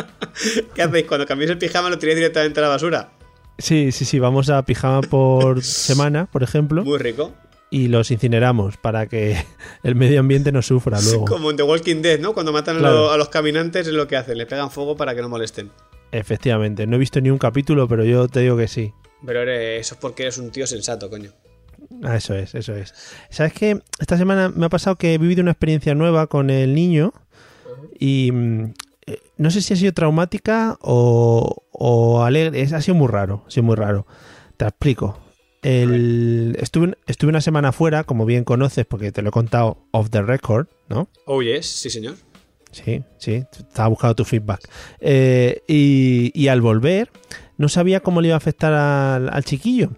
¿Qué 0.75 0.81
hacéis? 0.83 1.05
Cuando 1.07 1.27
cambiáis 1.27 1.51
el 1.51 1.59
pijama 1.59 1.91
lo 1.91 1.99
tiráis 1.99 2.17
directamente 2.17 2.61
a 2.61 2.63
la 2.63 2.69
basura. 2.71 3.11
Sí, 3.59 3.91
sí, 3.93 4.05
sí, 4.05 4.19
vamos 4.19 4.51
a 4.51 4.63
pijama 4.65 5.01
por 5.03 5.63
semana, 5.65 6.27
por 6.27 6.43
ejemplo, 6.43 6.85
Muy 6.85 6.99
rico. 6.99 7.33
y 7.71 7.89
los 7.89 8.11
incineramos 8.11 8.77
para 8.77 9.07
que 9.07 9.37
el 9.83 9.95
medio 9.97 10.21
ambiente 10.21 10.53
no 10.53 10.63
sufra 10.63 11.01
luego. 11.01 11.25
Como 11.25 11.51
en 11.51 11.57
The 11.57 11.65
Walking 11.65 12.03
Dead, 12.03 12.21
¿no? 12.21 12.35
Cuando 12.35 12.53
matan 12.53 12.85
a, 12.85 13.17
los 13.17 13.29
caminantes 13.29 13.87
es 13.87 13.93
lo 13.93 14.07
que 14.07 14.17
hacen, 14.17 14.39
les 14.39 14.47
pegan 14.47 14.71
fuego 14.71 14.97
para 14.97 15.15
que 15.15 15.23
no 15.23 15.29
molesten. 15.29 15.71
Efectivamente, 16.13 16.87
no 16.87 16.97
he 16.97 16.99
visto 16.99 17.21
ni 17.21 17.31
un 17.31 17.39
capítulo, 17.39 17.87
pero 17.89 18.05
yo 18.05 18.29
te 18.29 18.41
digo 18.41 18.57
que 18.57 18.69
sí. 18.69 18.93
Pero 19.27 19.43
eres- 19.43 19.81
eso 19.81 19.95
es 19.97 20.01
porque 20.01 20.23
eres 20.23 20.39
un 20.39 20.51
tío 20.51 20.67
sensato, 20.67 21.11
coño. 21.11 21.33
Ah, 22.05 22.17
eso 22.17 22.35
es, 22.35 22.55
eso 22.55 22.75
es. 22.75 22.95
¿Sabes 23.31 23.53
qué? 23.53 23.81
Esta 23.99 24.17
semana 24.17 24.49
me 24.55 24.67
ha 24.67 24.69
pasado 24.69 24.97
que 24.97 25.15
he 25.15 25.19
vivido 25.19 25.43
una 25.43 25.51
experiencia 25.51 25.95
nueva 25.95 26.27
con 26.29 26.51
el 26.51 26.75
niño 26.75 27.13
y 27.99 28.31
no 29.37 29.51
sé 29.51 29.61
si 29.63 29.75
ha 29.75 29.77
sido 29.77 29.93
traumática 29.93 30.79
o, 30.81 31.65
o 31.73 32.23
alegre. 32.25 32.61
Es- 32.61 32.73
Ha 32.73 32.81
sido 32.83 32.95
muy 32.95 33.09
raro, 33.09 33.45
ha 33.47 33.51
sido 33.51 33.65
muy 33.65 33.77
raro. 33.77 34.07
Te 34.57 34.65
explico. 34.67 35.19
El, 35.63 36.57
estuve, 36.61 36.97
estuve 37.07 37.31
una 37.31 37.41
semana 37.41 37.73
fuera, 37.73 38.05
como 38.05 38.25
bien 38.27 38.45
conoces, 38.45 38.87
porque 38.87 39.11
te 39.13 39.23
lo 39.23 39.29
he 39.31 39.33
contado 39.33 39.79
off 39.91 40.09
the 40.11 40.23
record, 40.23 40.69
¿no? 40.89 41.09
Oh, 41.27 41.43
yes, 41.43 41.67
sí, 41.67 41.91
señor. 41.91 42.15
Sí, 42.71 43.03
sí, 43.19 43.45
estaba 43.59 43.89
buscando 43.89 44.15
tu 44.15 44.25
feedback. 44.25 44.61
Eh, 45.01 45.63
y, 45.67 46.31
y 46.35 46.49
al 46.49 46.61
volver, 46.61 47.11
no 47.57 47.69
sabía 47.69 48.01
cómo 48.01 48.21
le 48.21 48.29
iba 48.29 48.35
a 48.35 48.39
afectar 48.39 48.73
al, 48.73 49.31
al 49.31 49.45
chiquillo. 49.45 49.91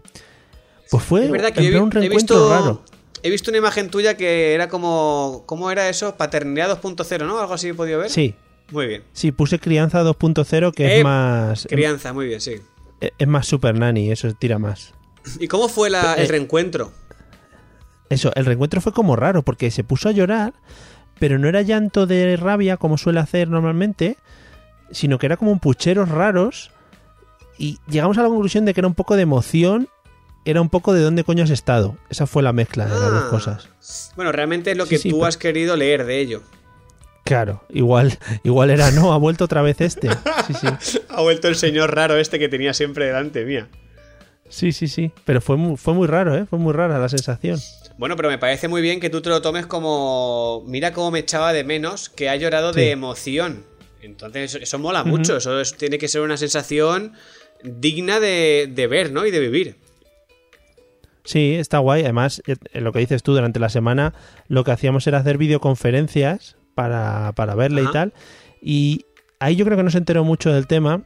Pues 0.90 1.02
fue 1.04 1.24
Es 1.26 1.30
verdad 1.30 1.52
que 1.52 1.60
he, 1.60 1.78
un 1.78 1.88
he 1.88 1.94
reencuentro 1.94 2.08
visto, 2.36 2.50
raro. 2.50 2.82
he 3.22 3.30
visto 3.30 3.50
una 3.50 3.58
imagen 3.58 3.90
tuya 3.90 4.16
que 4.16 4.54
era 4.54 4.68
como. 4.68 5.42
¿Cómo 5.46 5.70
era 5.70 5.88
eso? 5.88 6.16
Paternidad 6.16 6.80
2.0, 6.80 7.26
¿no? 7.26 7.38
Algo 7.38 7.54
así 7.54 7.68
he 7.68 7.74
podido 7.74 7.98
ver. 7.98 8.08
Sí, 8.10 8.34
Muy 8.70 8.86
bien. 8.86 9.02
sí, 9.12 9.32
puse 9.32 9.58
crianza 9.58 10.02
2.0 10.04 10.72
que 10.72 10.86
Eh, 10.86 10.98
es 10.98 11.04
más 11.04 11.66
Crianza, 11.68 12.12
muy 12.12 12.26
bien, 12.26 12.40
sí. 12.40 12.54
es, 13.00 13.12
es 13.18 13.28
más 13.28 13.46
super 13.46 13.78
nanny, 13.78 14.10
eso 14.10 14.32
tira 14.34 14.58
más. 14.58 14.94
¿Y 15.38 15.48
cómo 15.48 15.68
fue 15.68 15.90
la- 15.90 16.14
el 16.14 16.24
Eh, 16.26 16.28
reencuentro? 16.28 16.92
Eso, 18.08 18.32
el 18.34 18.44
reencuentro 18.46 18.80
fue 18.80 18.92
como 18.92 19.16
raro 19.16 19.42
porque 19.42 19.70
se 19.70 19.84
puso 19.84 20.08
a 20.08 20.12
llorar, 20.12 20.54
pero 21.18 21.38
no 21.38 21.48
era 21.48 21.62
llanto 21.62 22.06
de 22.06 22.36
rabia 22.36 22.76
como 22.76 22.98
suele 22.98 23.20
hacer 23.20 23.48
normalmente, 23.48 24.16
sino 24.90 25.18
que 25.18 25.26
era 25.26 25.36
como 25.36 25.52
un 25.52 25.60
pucheros 25.60 26.08
raros 26.08 26.70
y 27.58 27.78
llegamos 27.88 28.18
a 28.18 28.22
la 28.22 28.28
conclusión 28.28 28.64
de 28.64 28.74
que 28.74 28.80
era 28.80 28.88
un 28.88 28.94
poco 28.94 29.16
de 29.16 29.22
emoción 29.22 29.88
era 30.46 30.62
un 30.62 30.70
poco 30.70 30.94
de 30.94 31.02
dónde 31.02 31.22
coño 31.22 31.44
has 31.44 31.50
estado. 31.50 31.96
Esa 32.08 32.26
fue 32.26 32.42
la 32.42 32.54
mezcla 32.54 32.86
de 32.86 32.92
las 32.92 33.10
dos 33.12 33.24
Ah. 33.26 33.30
cosas. 33.30 33.68
Bueno, 34.16 34.32
realmente 34.32 34.70
es 34.70 34.76
lo 34.78 34.86
que 34.86 34.96
sí, 34.96 35.10
tú 35.10 35.26
has 35.26 35.36
querido 35.36 35.76
leer 35.76 36.06
de 36.06 36.18
ello. 36.20 36.42
Claro, 37.24 37.62
igual, 37.68 38.18
igual 38.44 38.70
era, 38.70 38.90
no, 38.90 39.12
ha 39.12 39.16
vuelto 39.18 39.44
otra 39.44 39.62
vez 39.62 39.80
este. 39.80 40.08
Sí, 40.46 40.54
sí. 40.80 40.98
Ha 41.08 41.22
vuelto 41.22 41.48
el 41.48 41.54
señor 41.56 41.94
raro 41.94 42.16
este 42.16 42.38
que 42.38 42.48
tenía 42.48 42.74
siempre 42.74 43.06
delante 43.06 43.44
mía. 43.44 43.68
Sí, 44.48 44.72
sí, 44.72 44.88
sí. 44.88 45.12
Pero 45.24 45.40
fue 45.40 45.56
muy, 45.56 45.76
fue 45.76 45.94
muy 45.94 46.08
raro, 46.08 46.36
¿eh? 46.36 46.44
Fue 46.48 46.58
muy 46.58 46.72
rara 46.72 46.98
la 46.98 47.08
sensación. 47.08 47.60
Bueno, 47.98 48.16
pero 48.16 48.28
me 48.30 48.38
parece 48.38 48.66
muy 48.66 48.82
bien 48.82 48.98
que 48.98 49.10
tú 49.10 49.20
te 49.20 49.28
lo 49.28 49.42
tomes 49.42 49.66
como. 49.66 50.64
Mira 50.66 50.92
cómo 50.92 51.10
me 51.12 51.20
echaba 51.20 51.52
de 51.52 51.62
menos 51.62 52.08
que 52.08 52.28
ha 52.28 52.34
llorado 52.36 52.72
Sí. 52.72 52.80
de 52.80 52.90
emoción. 52.90 53.64
Entonces, 54.02 54.54
eso 54.60 54.78
mola 54.78 55.04
mucho. 55.04 55.36
Eso 55.36 55.60
es- 55.60 55.76
tiene 55.76 55.98
que 55.98 56.08
ser 56.08 56.22
una 56.22 56.36
sensación 56.36 57.12
digna 57.62 58.18
de, 58.18 58.68
de 58.74 58.86
ver, 58.88 59.12
¿no? 59.12 59.24
Y 59.26 59.30
de 59.30 59.38
vivir. 59.40 59.76
Sí, 61.24 61.54
está 61.54 61.78
guay. 61.78 62.02
Además, 62.02 62.42
eh, 62.46 62.56
lo 62.80 62.92
que 62.92 62.98
dices 63.00 63.22
tú, 63.22 63.34
durante 63.34 63.60
la 63.60 63.68
semana 63.68 64.14
lo 64.48 64.64
que 64.64 64.72
hacíamos 64.72 65.06
era 65.06 65.18
hacer 65.18 65.38
videoconferencias 65.38 66.56
para, 66.74 67.32
para 67.32 67.54
verle 67.54 67.82
Ajá. 67.82 67.90
y 67.90 67.92
tal. 67.92 68.14
Y 68.62 69.06
ahí 69.38 69.56
yo 69.56 69.64
creo 69.64 69.76
que 69.76 69.82
no 69.82 69.90
se 69.90 69.98
enteró 69.98 70.24
mucho 70.24 70.52
del 70.52 70.66
tema 70.66 71.02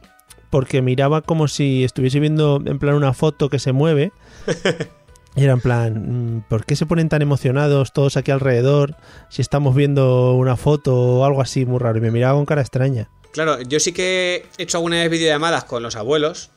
porque 0.49 0.81
miraba 0.81 1.21
como 1.21 1.47
si 1.47 1.83
estuviese 1.83 2.19
viendo 2.19 2.61
en 2.65 2.79
plan 2.79 2.95
una 2.95 3.13
foto 3.13 3.49
que 3.49 3.59
se 3.59 3.71
mueve. 3.71 4.11
Y 5.35 5.43
era 5.43 5.53
en 5.53 5.59
plan, 5.59 6.37
mm, 6.37 6.41
¿por 6.47 6.65
qué 6.65 6.75
se 6.77 6.85
ponen 6.85 7.09
tan 7.09 7.21
emocionados 7.21 7.91
todos 7.91 8.15
aquí 8.15 8.31
alrededor 8.31 8.95
si 9.29 9.41
estamos 9.41 9.75
viendo 9.75 10.33
una 10.33 10.55
foto 10.55 10.95
o 10.95 11.25
algo 11.25 11.41
así 11.41 11.65
muy 11.65 11.79
raro? 11.79 11.97
Y 11.97 12.01
me 12.01 12.11
miraba 12.11 12.35
con 12.35 12.45
cara 12.45 12.61
extraña. 12.61 13.09
Claro, 13.33 13.61
yo 13.61 13.81
sí 13.81 13.91
que 13.91 14.45
he 14.57 14.63
hecho 14.63 14.77
algunas 14.77 15.09
videollamadas 15.09 15.65
con 15.65 15.83
los 15.83 15.97
abuelos. 15.97 16.51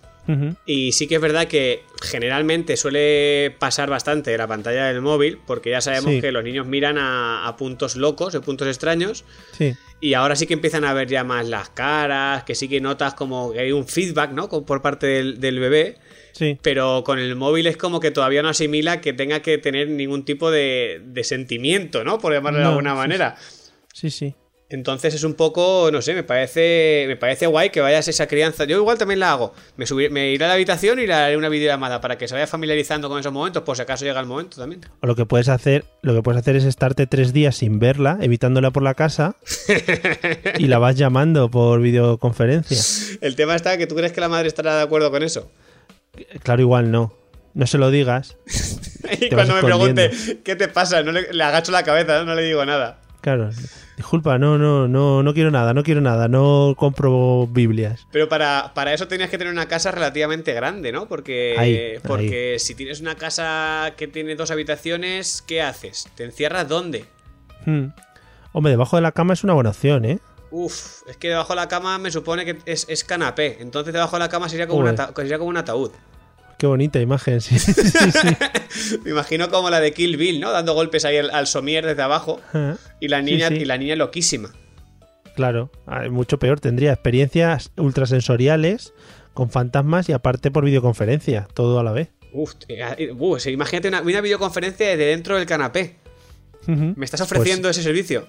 Y 0.66 0.92
sí 0.92 1.06
que 1.06 1.14
es 1.14 1.20
verdad 1.20 1.46
que 1.48 1.84
generalmente 2.02 2.76
suele 2.76 3.54
pasar 3.58 3.88
bastante 3.88 4.30
de 4.30 4.36
la 4.38 4.46
pantalla 4.46 4.86
del 4.86 5.00
móvil, 5.00 5.38
porque 5.46 5.70
ya 5.70 5.80
sabemos 5.80 6.12
Sí. 6.12 6.20
que 6.20 6.32
los 6.32 6.44
niños 6.44 6.66
miran 6.66 6.98
a, 6.98 7.46
a 7.48 7.56
puntos 7.56 7.96
locos, 7.96 8.34
a 8.34 8.40
puntos 8.42 8.68
extraños, 8.68 9.24
Sí, 9.52 9.74
y 10.00 10.14
ahora 10.14 10.36
sí 10.36 10.46
que 10.46 10.54
empiezan 10.54 10.84
a 10.84 10.92
ver 10.92 11.08
ya 11.08 11.24
más 11.24 11.48
las 11.48 11.70
caras, 11.70 12.44
que 12.44 12.54
sí 12.54 12.68
que 12.68 12.80
notas 12.80 13.14
como 13.14 13.52
que 13.52 13.60
hay 13.60 13.72
un 13.72 13.86
feedback, 13.88 14.32
¿no? 14.32 14.48
Por 14.48 14.82
parte 14.82 15.06
del, 15.06 15.40
del 15.40 15.58
bebé, 15.60 15.96
sí. 16.32 16.58
pero 16.62 17.02
con 17.04 17.18
el 17.18 17.34
móvil 17.34 17.66
es 17.66 17.76
como 17.78 17.98
que 17.98 18.10
todavía 18.10 18.42
no 18.42 18.48
asimila 18.50 19.00
que 19.00 19.12
tenga 19.14 19.40
que 19.40 19.56
tener 19.58 19.88
ningún 19.88 20.24
tipo 20.26 20.50
de, 20.50 21.00
de 21.04 21.24
sentimiento, 21.24 22.04
¿no? 22.04 22.18
Por 22.18 22.32
llamarlo 22.34 22.58
de 22.60 22.64
alguna 22.66 22.90
sí, 22.92 22.96
manera. 22.96 23.36
Sí, 23.94 24.10
sí. 24.10 24.34
Entonces 24.70 25.14
es 25.14 25.24
un 25.24 25.32
poco, 25.32 25.88
no 25.90 26.02
sé, 26.02 26.12
me 26.12 26.24
parece, 26.24 27.06
me 27.08 27.16
parece 27.16 27.46
guay 27.46 27.70
que 27.70 27.80
vayas 27.80 28.06
esa 28.06 28.26
crianza. 28.26 28.64
Yo 28.64 28.76
igual 28.76 28.98
también 28.98 29.18
la 29.20 29.32
hago. 29.32 29.54
Me, 29.78 29.86
subir, 29.86 30.10
me 30.10 30.30
iré 30.30 30.44
a 30.44 30.48
la 30.48 30.54
habitación 30.54 30.98
y 30.98 31.06
le 31.06 31.14
haré 31.14 31.38
una 31.38 31.48
videollamada 31.48 32.02
para 32.02 32.18
que 32.18 32.28
se 32.28 32.34
vaya 32.34 32.46
familiarizando 32.46 33.08
con 33.08 33.18
esos 33.18 33.32
momentos, 33.32 33.62
por 33.62 33.76
si 33.76 33.82
acaso 33.82 34.04
llega 34.04 34.20
el 34.20 34.26
momento 34.26 34.58
también. 34.58 34.82
O 35.00 35.06
lo 35.06 35.16
que 35.16 35.24
puedes 35.24 35.48
hacer, 35.48 35.86
lo 36.02 36.14
que 36.14 36.22
puedes 36.22 36.38
hacer 36.40 36.54
es 36.56 36.64
estarte 36.64 37.06
tres 37.06 37.32
días 37.32 37.56
sin 37.56 37.78
verla, 37.78 38.18
evitándola 38.20 38.70
por 38.70 38.82
la 38.82 38.92
casa, 38.92 39.36
y 40.58 40.66
la 40.66 40.78
vas 40.78 40.96
llamando 40.96 41.50
por 41.50 41.80
videoconferencia. 41.80 42.78
El 43.22 43.36
tema 43.36 43.56
está 43.56 43.78
que 43.78 43.86
tú 43.86 43.94
crees 43.94 44.12
que 44.12 44.20
la 44.20 44.28
madre 44.28 44.48
estará 44.48 44.76
de 44.76 44.82
acuerdo 44.82 45.10
con 45.10 45.22
eso. 45.22 45.50
Claro, 46.42 46.60
igual 46.60 46.90
no. 46.90 47.14
No 47.54 47.66
se 47.66 47.78
lo 47.78 47.90
digas. 47.90 48.36
Y 49.20 49.30
cuando 49.30 49.54
me 49.54 49.62
pregunte, 49.62 50.10
¿qué 50.44 50.54
te 50.54 50.68
pasa? 50.68 51.02
No 51.02 51.12
le, 51.12 51.32
le 51.32 51.42
agacho 51.42 51.72
la 51.72 51.82
cabeza. 51.82 52.24
No 52.24 52.34
le 52.34 52.42
digo 52.42 52.66
nada. 52.66 53.00
Claro. 53.28 53.50
Disculpa, 53.94 54.38
no, 54.38 54.56
no, 54.56 54.88
no, 54.88 55.22
no 55.22 55.34
quiero 55.34 55.50
nada, 55.50 55.74
no 55.74 55.82
quiero 55.82 56.00
nada, 56.00 56.28
no 56.28 56.74
compro 56.78 57.46
Biblias. 57.46 58.06
Pero 58.10 58.26
para, 58.26 58.72
para 58.72 58.94
eso 58.94 59.06
tenías 59.06 59.28
que 59.28 59.36
tener 59.36 59.52
una 59.52 59.68
casa 59.68 59.90
relativamente 59.90 60.54
grande, 60.54 60.92
¿no? 60.92 61.08
Porque, 61.08 61.54
Ahí, 61.58 61.98
porque 62.06 62.56
si 62.58 62.74
tienes 62.74 63.02
una 63.02 63.16
casa 63.16 63.92
que 63.98 64.08
tiene 64.08 64.34
dos 64.34 64.50
habitaciones, 64.50 65.42
¿qué 65.46 65.60
haces? 65.60 66.08
¿Te 66.14 66.24
encierras 66.24 66.68
dónde? 66.68 67.04
Hmm. 67.66 67.88
Hombre, 68.52 68.70
debajo 68.70 68.96
de 68.96 69.02
la 69.02 69.12
cama 69.12 69.34
es 69.34 69.44
una 69.44 69.52
buena 69.52 69.70
opción, 69.70 70.06
¿eh? 70.06 70.20
Uf, 70.50 71.02
es 71.06 71.18
que 71.18 71.28
debajo 71.28 71.52
de 71.52 71.56
la 71.56 71.68
cama 71.68 71.98
me 71.98 72.10
supone 72.10 72.46
que 72.46 72.56
es, 72.64 72.86
es 72.88 73.04
canapé. 73.04 73.58
Entonces 73.60 73.92
debajo 73.92 74.16
de 74.16 74.20
la 74.20 74.30
cama 74.30 74.48
sería 74.48 74.66
como, 74.66 74.86
sería 75.16 75.36
como 75.36 75.50
un 75.50 75.58
ataúd. 75.58 75.90
Qué 76.58 76.66
bonita 76.66 77.00
imagen, 77.00 77.40
sí. 77.42 77.58
sí, 77.58 77.72
sí. 77.72 78.98
Me 79.04 79.10
imagino 79.12 79.48
como 79.48 79.70
la 79.70 79.80
de 79.80 79.92
Kill 79.92 80.16
Bill, 80.16 80.40
¿no? 80.40 80.50
Dando 80.50 80.74
golpes 80.74 81.04
ahí 81.04 81.16
al, 81.16 81.30
al 81.30 81.46
somier 81.46 81.86
desde 81.86 82.02
abajo. 82.02 82.40
Ah, 82.52 82.74
Y 83.00 83.08
la 83.08 83.22
niña, 83.22 83.48
y 83.52 83.64
la 83.64 83.78
niña 83.78 83.94
loquísima. 83.96 84.52
Claro, 85.36 85.70
ah, 85.86 86.08
mucho 86.10 86.38
peor. 86.40 86.58
Tendría 86.58 86.92
experiencias 86.92 87.70
ultrasensoriales 87.76 88.92
con 89.34 89.50
fantasmas 89.50 90.08
y 90.08 90.12
aparte 90.12 90.50
por 90.50 90.64
videoconferencia, 90.64 91.46
todo 91.54 91.78
a 91.78 91.84
la 91.84 91.92
vez. 91.92 92.10
Uf, 92.32 92.54
eh, 92.66 93.12
uh, 93.12 93.36
imagínate 93.46 93.88
una, 93.88 94.02
una 94.02 94.20
videoconferencia 94.20 94.88
desde 94.88 95.06
dentro 95.06 95.36
del 95.36 95.46
canapé. 95.46 95.96
¿Me 96.66 97.04
estás 97.04 97.20
ofreciendo 97.22 97.70
ese 97.70 97.82
servicio? 97.82 98.26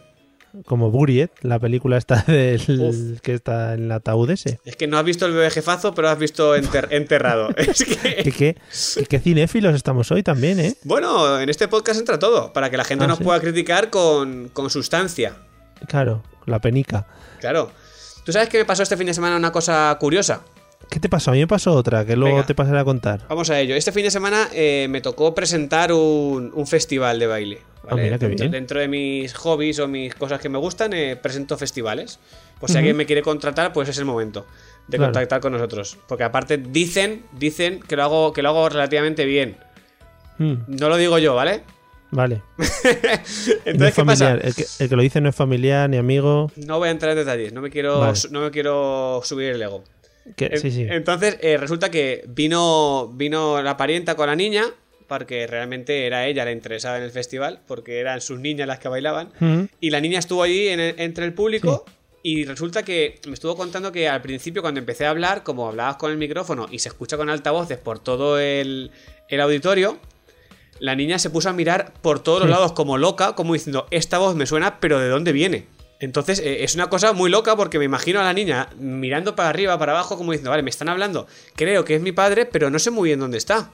Como 0.65 0.89
Buriet, 0.91 1.32
la 1.41 1.60
película 1.60 1.98
está 1.98 2.24
del 2.27 3.20
que 3.22 3.34
está 3.34 3.74
en 3.75 3.84
el 3.86 3.91
ataúd 3.91 4.29
ese. 4.32 4.60
Es 4.65 4.75
que 4.75 4.88
no 4.88 4.98
has 4.98 5.03
visto 5.03 5.25
el 5.25 5.34
bebé 5.34 5.50
jefazo, 5.50 5.94
pero 5.94 6.10
has 6.10 6.18
visto 6.20 6.56
enter- 6.56 6.88
enterrado. 6.91 7.50
es 7.58 7.84
¿Qué, 7.84 7.96
que... 7.96 8.24
qué, 8.24 8.32
qué- 8.32 9.06
qué 9.06 9.20
cinéfilos 9.20 9.75
estamos 9.75 10.12
hoy 10.12 10.24
también, 10.24 10.60
¿eh? 10.60 10.75
Bueno, 10.84 11.39
en 11.39 11.50
este 11.50 11.68
podcast 11.68 12.00
entra 12.00 12.18
todo, 12.20 12.51
para 12.53 12.70
que 12.70 12.77
la 12.77 12.84
gente 12.84 13.06
Ah, 13.06 13.08
nos 13.08 13.20
¿sí? 13.20 13.24
pueda 13.24 13.39
criticar 13.39 13.89
con, 13.89 14.50
con 14.50 14.70
sustancia. 14.70 15.34
Claro, 15.88 16.24
la 16.46 16.60
penica. 16.60 17.08
Claro. 17.39 17.72
¿Tú 18.25 18.32
sabes 18.34 18.50
que 18.50 18.58
me 18.60 18.65
pasó 18.65 18.84
este 18.84 18.98
fin 18.98 19.08
de 19.08 19.13
semana 19.13 19.38
una 19.38 19.51
cosa 19.51 19.96
curiosa? 20.00 20.41
¿Qué 20.89 21.00
te 21.00 21.08
pasó? 21.10 21.31
A 21.31 21.34
mí 21.34 21.39
me 21.39 21.48
pasó 21.48 21.74
otra, 21.74 22.03
que 22.05 22.15
luego 22.15 22.36
Venga. 22.38 22.48
te 22.48 22.55
pasaré 22.55 22.79
a 22.79 22.84
contar. 22.84 23.22
Vamos 23.29 23.50
a 23.50 23.60
ello. 23.60 23.75
Este 23.75 23.91
fin 23.91 24.03
de 24.03 24.12
semana 24.12 24.50
eh, 24.53 24.88
me 24.89 25.01
tocó 25.01 25.36
presentar 25.36 25.93
un, 25.93 26.51
un 26.53 26.67
festival 26.67 27.19
de 27.19 27.27
baile. 27.27 27.62
Ah, 27.88 27.96
mira 27.96 28.17
qué 28.19 28.27
dentro, 28.27 28.43
bien. 28.43 28.51
dentro 28.51 28.79
de 28.79 28.88
mis 28.88 29.34
hobbies 29.36 29.79
o 29.79 29.88
mis 29.88 30.13
cosas 30.15 30.39
que 30.39 30.50
me 30.50 30.58
gustan, 30.58 30.93
eh, 30.93 31.15
presento 31.15 31.58
festivales. 31.58 32.19
Pues 32.60 32.72
si 32.72 32.77
alguien 32.77 32.96
me 32.98 33.05
quiere 33.05 33.22
contratar, 33.22 33.72
pues 33.72 33.88
es 33.89 33.98
el 34.00 34.05
momento 34.05 34.46
de 34.88 34.98
Claro. 34.98 35.12
contactar 35.13 35.39
con 35.41 35.53
nosotros. 35.53 35.98
Porque 36.08 36.24
aparte 36.24 36.58
dicen, 36.58 37.24
dicen 37.38 37.79
que 37.81 37.96
lo 37.96 38.03
hago, 38.03 38.34
que 38.34 38.41
lo 38.41 38.50
hago 38.50 38.67
relativamente 38.69 39.25
bien. 39.25 39.58
Mm, 40.39 40.53
No 40.67 40.89
lo 40.89 40.98
digo 40.98 41.17
yo, 41.19 41.36
¿vale? 41.36 41.62
vale. 42.12 42.41
No 42.58 42.63
Entonces, 43.65 43.89
es 43.89 43.93
¿qué 43.96 44.05
pasa? 44.05 44.31
El 44.34 44.55
que, 44.55 44.65
el 44.79 44.89
que 44.89 44.96
lo 44.96 45.01
dice 45.01 45.22
no 45.22 45.29
es 45.29 45.36
familiar 45.36 45.89
ni 45.89 45.98
amigo. 45.98 46.51
No 46.55 46.79
voy 46.79 46.88
a 46.89 46.91
entrar 46.91 47.12
en 47.12 47.17
detalles, 47.19 47.53
no 47.53 47.62
me 47.62 47.69
quiero, 47.69 48.00
Vale. 48.00 48.19
no 48.31 48.41
me 48.41 48.51
quiero 48.51 49.22
subir 49.24 49.51
el 49.51 49.62
ego. 49.62 49.84
Que, 50.36 50.45
En- 50.48 50.59
sí, 50.59 50.71
sí. 50.71 50.86
Entonces, 50.89 51.38
eh, 51.41 51.57
resulta 51.57 51.89
que 51.91 52.24
vino, 52.27 53.12
vino 53.13 53.62
la 53.62 53.77
parienta 53.77 54.15
con 54.15 54.27
la 54.27 54.36
niña, 54.36 54.65
porque 55.07 55.48
realmente 55.48 56.05
era 56.05 56.27
ella 56.27 56.45
la 56.45 56.51
interesada 56.51 56.98
en 56.98 57.03
el 57.03 57.12
festival, 57.12 57.62
porque 57.67 58.00
eran 58.00 58.21
sus 58.21 58.39
niñas 58.39 58.67
las 58.67 58.79
que 58.79 58.88
bailaban. 58.89 59.31
Y 59.79 59.89
la 59.89 60.01
niña 60.01 60.19
estuvo 60.19 60.43
allí 60.43 60.67
en 60.67 60.79
el- 60.79 60.95
entre 61.00 61.25
el 61.25 61.33
público. 61.33 61.86
Y 62.21 62.43
resulta 62.45 62.83
que 62.83 63.19
me 63.27 63.33
estuvo 63.33 63.55
contando 63.55 63.91
que 63.93 64.09
al 64.09 64.21
principio, 64.21 64.62
cuando 64.62 64.79
empecé 64.81 65.05
a 65.05 65.09
hablar, 65.09 65.43
como 65.43 65.67
hablabas 65.69 65.95
con 65.95 66.12
el 66.12 66.17
micrófono 66.17 66.67
y 66.69 66.79
se 66.79 66.89
escucha 66.89 67.15
con 67.17 67.29
altavoces 67.29 67.77
por 67.77 68.00
todo 68.00 68.38
el, 68.39 68.91
el 69.29 69.41
auditorio, 69.41 69.98
la 70.79 70.95
niña 70.95 71.17
se 71.17 71.29
puso 71.29 71.50
a 71.50 71.53
mirar 71.53 71.93
por 72.01 72.19
todos 72.21 72.41
los 72.41 72.50
lados 72.50 72.74
como 72.74 72.98
loca, 72.98 73.36
como 73.36 73.53
diciendo, 73.53 73.88
esta 73.91 74.17
voz 74.17 74.36
me 74.36 74.45
suena, 74.45 74.79
pero 74.79 75.00
¿de 75.00 75.07
dónde 75.09 75.31
viene? 75.31 75.65
Entonces 76.00 76.39
eh, 76.39 76.63
es 76.63 76.75
una 76.75 76.89
cosa 76.89 77.13
muy 77.13 77.29
loca 77.29 77.56
porque 77.56 77.77
me 77.79 77.86
imagino 77.86 78.20
a 78.20 78.24
la 78.24 78.34
niña 78.34 78.70
mirando 78.79 79.36
para 79.36 79.50
arriba, 79.50 79.77
para 79.77 79.91
abajo, 79.91 80.18
como 80.18 80.32
diciendo, 80.32 80.51
vale, 80.51 80.63
me 80.63 80.70
están 80.70 80.89
hablando, 80.89 81.27
creo 81.56 81.84
que 81.86 81.96
es 81.96 82.01
mi 82.01 82.12
padre, 82.12 82.46
pero 82.46 82.70
no 82.70 82.79
sé 82.79 82.89
muy 82.91 83.10
bien 83.10 83.20
dónde 83.20 83.38
está. 83.38 83.72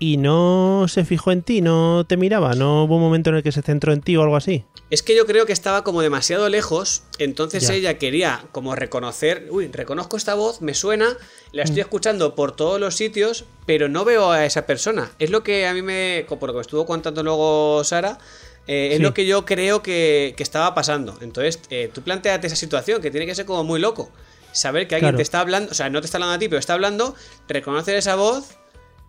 Y 0.00 0.16
no 0.16 0.86
se 0.88 1.04
fijó 1.04 1.30
en 1.30 1.42
ti, 1.42 1.60
no 1.60 2.04
te 2.04 2.16
miraba, 2.16 2.54
no 2.54 2.82
hubo 2.84 2.96
un 2.96 3.00
momento 3.02 3.30
en 3.30 3.36
el 3.36 3.42
que 3.44 3.52
se 3.52 3.62
centró 3.62 3.92
en 3.92 4.00
ti 4.02 4.16
o 4.16 4.22
algo 4.22 4.34
así. 4.34 4.64
Es 4.90 5.04
que 5.04 5.16
yo 5.16 5.24
creo 5.24 5.46
que 5.46 5.52
estaba 5.52 5.84
como 5.84 6.02
demasiado 6.02 6.48
lejos, 6.48 7.04
entonces 7.18 7.68
Ya. 7.68 7.74
ella 7.74 7.96
quería 7.96 8.44
como 8.50 8.74
reconocer, 8.74 9.46
uy, 9.50 9.68
reconozco 9.68 10.16
esta 10.16 10.34
voz, 10.34 10.60
me 10.62 10.74
suena, 10.74 11.16
la 11.52 11.62
estoy 11.62 11.80
escuchando 11.80 12.34
por 12.34 12.52
todos 12.56 12.80
los 12.80 12.96
sitios, 12.96 13.44
pero 13.66 13.88
no 13.88 14.04
veo 14.04 14.32
a 14.32 14.44
esa 14.44 14.66
persona. 14.66 15.12
Es 15.20 15.30
lo 15.30 15.44
que 15.44 15.66
a 15.68 15.72
mí 15.74 15.80
me, 15.80 16.26
por 16.28 16.42
lo 16.48 16.48
que 16.54 16.58
me 16.58 16.62
estuvo 16.62 16.86
contando 16.86 17.22
luego 17.22 17.82
Sara, 17.84 18.18
eh, 18.66 18.90
es 18.92 19.00
lo 19.00 19.12
que 19.14 19.26
yo 19.26 19.44
creo 19.44 19.82
que, 19.82 20.34
que 20.36 20.42
estaba 20.42 20.74
pasando. 20.74 21.18
Entonces, 21.20 21.60
eh, 21.70 21.90
tú 21.92 22.02
planteate 22.02 22.46
esa 22.46 22.56
situación, 22.56 23.00
que 23.02 23.10
tiene 23.10 23.26
que 23.26 23.34
ser 23.34 23.44
como 23.46 23.64
muy 23.64 23.80
loco. 23.80 24.10
Saber 24.52 24.86
que 24.88 24.94
alguien 24.94 25.08
Claro. 25.10 25.16
te 25.16 25.22
está 25.22 25.40
hablando, 25.40 25.70
o 25.72 25.74
sea, 25.74 25.90
no 25.90 26.00
te 26.00 26.06
está 26.06 26.18
hablando 26.18 26.34
a 26.34 26.38
ti, 26.38 26.48
pero 26.48 26.58
está 26.60 26.74
hablando, 26.74 27.14
reconocer 27.48 27.96
esa 27.96 28.14
voz, 28.14 28.56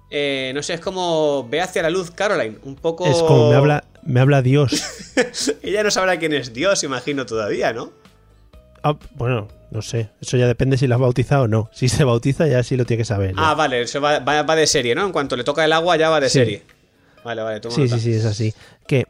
eh, 0.10 0.52
no 0.56 0.64
sé, 0.64 0.74
es 0.76 0.80
como 0.80 1.48
ve 1.50 1.62
hacia 1.62 1.82
la 1.84 1.90
luz 1.90 2.12
Caroline, 2.12 2.58
un 2.64 2.76
poco... 2.76 3.06
Es 3.06 3.18
como 3.22 3.50
me 3.50 3.56
habla, 3.56 3.84
me 4.04 4.20
habla 4.20 4.42
Dios. 4.42 4.72
Ella 5.62 5.84
no 5.84 5.92
sabrá 5.92 6.18
quién 6.18 6.34
es 6.34 6.52
Dios, 6.54 6.84
imagino 6.84 7.26
todavía, 7.26 7.74
¿no? 7.74 7.92
Ah, 8.84 8.98
bueno, 9.16 9.48
no 9.72 9.82
sé. 9.82 10.10
Eso 10.22 10.38
ya 10.38 10.48
depende 10.48 10.78
si 10.78 10.88
la 10.88 10.96
has 10.96 11.02
bautizado 11.02 11.44
o 11.44 11.48
no. 11.48 11.70
Si 11.74 11.90
se 11.90 12.04
bautiza 12.04 12.48
ya 12.48 12.62
sí 12.64 12.76
lo 12.78 12.86
tiene 12.86 13.02
que 13.02 13.06
saber. 13.06 13.32
ya. 13.36 13.50
Ah, 13.52 13.56
vale, 13.56 13.82
eso 13.82 14.00
va, 14.00 14.20
va- 14.20 14.44
va 14.44 14.56
de 14.56 14.68
serie, 14.68 14.94
¿no? 14.96 15.06
En 15.06 15.12
cuanto 15.12 15.36
le 15.36 15.44
toca 15.44 15.66
el 15.66 15.74
agua 15.74 15.96
ya 15.98 16.10
va 16.10 16.20
de 16.20 16.30
Sí. 16.30 16.40
serie. 16.40 16.64
Vale, 17.24 17.42
vale, 17.42 17.60
toma 17.60 17.74
sí, 17.74 17.82
nota. 17.82 17.96
sí, 17.96 18.02
sí, 18.02 18.14
es 18.14 18.26
así. 18.26 18.54
Que, 18.88 19.06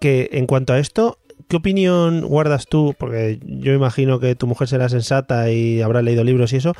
que 0.00 0.30
en 0.32 0.46
cuanto 0.46 0.72
a 0.72 0.78
esto, 0.78 1.18
¿qué 1.48 1.56
opinión 1.56 2.22
guardas 2.26 2.66
tú? 2.66 2.94
Porque 2.98 3.38
yo 3.44 3.72
imagino 3.72 4.18
que 4.18 4.34
tu 4.34 4.46
mujer 4.46 4.66
será 4.68 4.88
sensata 4.88 5.50
y 5.50 5.80
habrá 5.82 6.02
leído 6.02 6.24
libros 6.24 6.52
y 6.52 6.56
eso, 6.56 6.74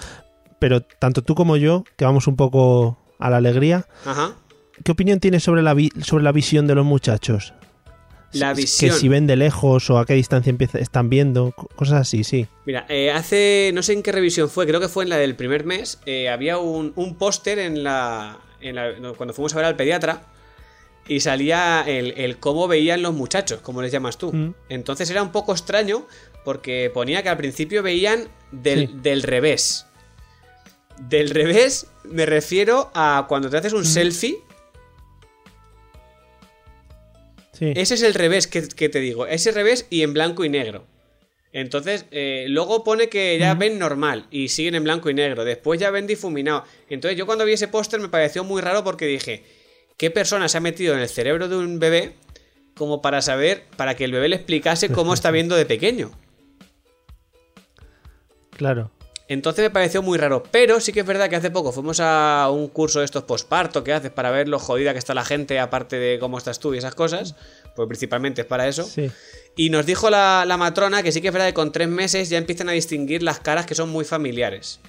pero 0.58 0.80
tanto 0.82 1.22
tú 1.22 1.34
como 1.34 1.56
yo, 1.56 1.84
que 1.96 2.04
vamos 2.04 2.26
un 2.26 2.36
poco 2.36 2.98
a 3.18 3.30
la 3.30 3.36
alegría, 3.38 3.86
Ajá. 4.04 4.34
qué 4.84 4.92
opinión 4.92 5.20
tienes 5.20 5.42
sobre 5.42 5.62
la, 5.62 5.74
vi- 5.74 5.92
sobre 6.02 6.24
la 6.24 6.32
visión 6.32 6.66
de 6.66 6.74
los 6.74 6.84
muchachos? 6.86 7.52
La 8.32 8.54
Si- 8.54 8.62
visión. 8.62 8.90
Que 8.92 8.96
si 8.96 9.08
ven 9.08 9.26
de 9.26 9.34
lejos 9.36 9.90
o 9.90 9.98
a 9.98 10.06
qué 10.06 10.14
distancia 10.14 10.54
están 10.74 11.10
viendo, 11.10 11.50
co- 11.52 11.68
cosas 11.74 12.00
así, 12.02 12.22
sí. 12.24 12.46
Mira, 12.64 12.86
eh, 12.88 13.10
hace, 13.10 13.72
no 13.74 13.82
sé 13.82 13.92
en 13.94 14.02
qué 14.04 14.12
revisión 14.12 14.48
fue, 14.48 14.66
creo 14.66 14.78
que 14.80 14.88
fue 14.88 15.02
en 15.04 15.10
la 15.10 15.16
del 15.16 15.34
primer 15.34 15.64
mes, 15.64 15.98
eh, 16.06 16.28
había 16.28 16.56
un, 16.58 16.92
un 16.94 17.16
póster 17.16 17.58
en 17.58 17.82
la, 17.82 18.38
en 18.60 18.76
la- 18.76 18.92
Cuando 19.16 19.34
fuimos 19.34 19.52
a 19.54 19.56
ver 19.56 19.64
al 19.64 19.76
pediatra 19.76 20.22
y 21.10 21.18
salía 21.18 21.82
el, 21.88 22.14
el 22.16 22.38
cómo 22.38 22.68
veían 22.68 23.02
los 23.02 23.12
muchachos, 23.12 23.60
como 23.62 23.82
les 23.82 23.90
llamas 23.90 24.16
tú. 24.16 24.32
Mm. 24.32 24.54
Entonces 24.68 25.10
era 25.10 25.22
un 25.24 25.32
poco 25.32 25.50
extraño 25.50 26.06
porque 26.44 26.88
ponía 26.94 27.22
que 27.24 27.28
al 27.28 27.36
principio 27.36 27.82
veían 27.82 28.28
del, 28.52 28.86
Sí. 28.86 28.94
del 29.02 29.22
revés. 29.24 29.86
Del 31.08 31.30
revés 31.30 31.88
me 32.04 32.26
refiero 32.26 32.92
a 32.94 33.24
cuando 33.28 33.50
te 33.50 33.56
haces 33.56 33.72
un 33.72 33.84
selfie, 33.84 34.38
Sí. 37.52 37.72
ese 37.74 37.94
es 37.94 38.02
el 38.02 38.14
revés 38.14 38.46
que, 38.46 38.62
que 38.68 38.88
te 38.88 39.00
digo, 39.00 39.26
ese 39.26 39.50
revés 39.50 39.86
y 39.90 40.02
en 40.02 40.14
blanco 40.14 40.44
y 40.44 40.48
negro. 40.48 40.84
Entonces, 41.52 42.06
eh, 42.12 42.46
luego 42.48 42.84
pone 42.84 43.08
que 43.08 43.36
ya 43.36 43.54
ven 43.54 43.80
normal 43.80 44.26
y 44.30 44.48
siguen 44.48 44.76
en 44.76 44.84
blanco 44.84 45.10
y 45.10 45.14
negro. 45.14 45.44
Después 45.44 45.80
ya 45.80 45.90
ven 45.90 46.06
difuminado. 46.06 46.62
Entonces, 46.88 47.18
yo 47.18 47.26
cuando 47.26 47.44
vi 47.44 47.54
ese 47.54 47.66
póster 47.66 47.98
me 47.98 48.08
pareció 48.08 48.44
muy 48.44 48.62
raro 48.62 48.84
porque 48.84 49.06
dije: 49.06 49.42
¿Qué 50.00 50.10
persona 50.10 50.48
se 50.48 50.56
ha 50.56 50.62
metido 50.62 50.94
en 50.94 51.00
el 51.00 51.10
cerebro 51.10 51.46
de 51.46 51.58
un 51.58 51.78
bebé 51.78 52.14
como 52.74 53.02
para 53.02 53.20
saber, 53.20 53.64
para 53.76 53.96
que 53.96 54.04
el 54.04 54.12
bebé 54.12 54.30
le 54.30 54.36
explicase 54.36 54.88
cómo 54.88 55.12
está 55.12 55.30
viendo 55.30 55.56
de 55.56 55.66
pequeño? 55.66 56.10
Claro. 58.56 58.90
Entonces 59.26 59.62
me 59.62 59.70
pareció 59.70 60.02
muy 60.02 60.18
raro. 60.18 60.42
Pero 60.50 60.80
sí 60.80 60.92
que 60.92 61.00
es 61.00 61.06
verdad 61.06 61.30
que 61.30 61.36
hace 61.36 61.50
poco 61.50 61.72
fuimos 61.72 61.98
a 62.00 62.50
un 62.52 62.68
curso 62.68 62.98
de 62.98 63.06
estos 63.06 63.24
posparto 63.24 63.82
que 63.82 63.94
haces 63.94 64.10
para 64.10 64.30
ver 64.30 64.48
lo 64.48 64.58
jodida 64.58 64.92
que 64.92 64.98
está 64.98 65.14
la 65.14 65.24
gente, 65.24 65.58
aparte 65.58 65.96
de 65.96 66.18
cómo 66.18 66.36
estás 66.36 66.60
tú 66.60 66.74
y 66.74 66.78
esas 66.78 66.94
cosas. 66.94 67.36
Pues 67.74 67.88
principalmente 67.88 68.42
es 68.42 68.46
para 68.46 68.68
eso. 68.68 68.84
Sí. 68.84 69.10
Y 69.56 69.70
nos 69.70 69.86
dijo 69.86 70.10
la, 70.10 70.44
la 70.46 70.58
matrona 70.58 71.02
que 71.02 71.10
sí 71.10 71.22
que 71.22 71.28
es 71.28 71.32
verdad 71.32 71.46
que 71.46 71.54
con 71.54 71.72
tres 71.72 71.88
meses 71.88 72.28
ya 72.28 72.36
empiezan 72.36 72.68
a 72.68 72.72
distinguir 72.72 73.22
las 73.22 73.40
caras 73.40 73.64
que 73.64 73.74
son 73.74 73.88
muy 73.88 74.04
familiares. 74.04 74.80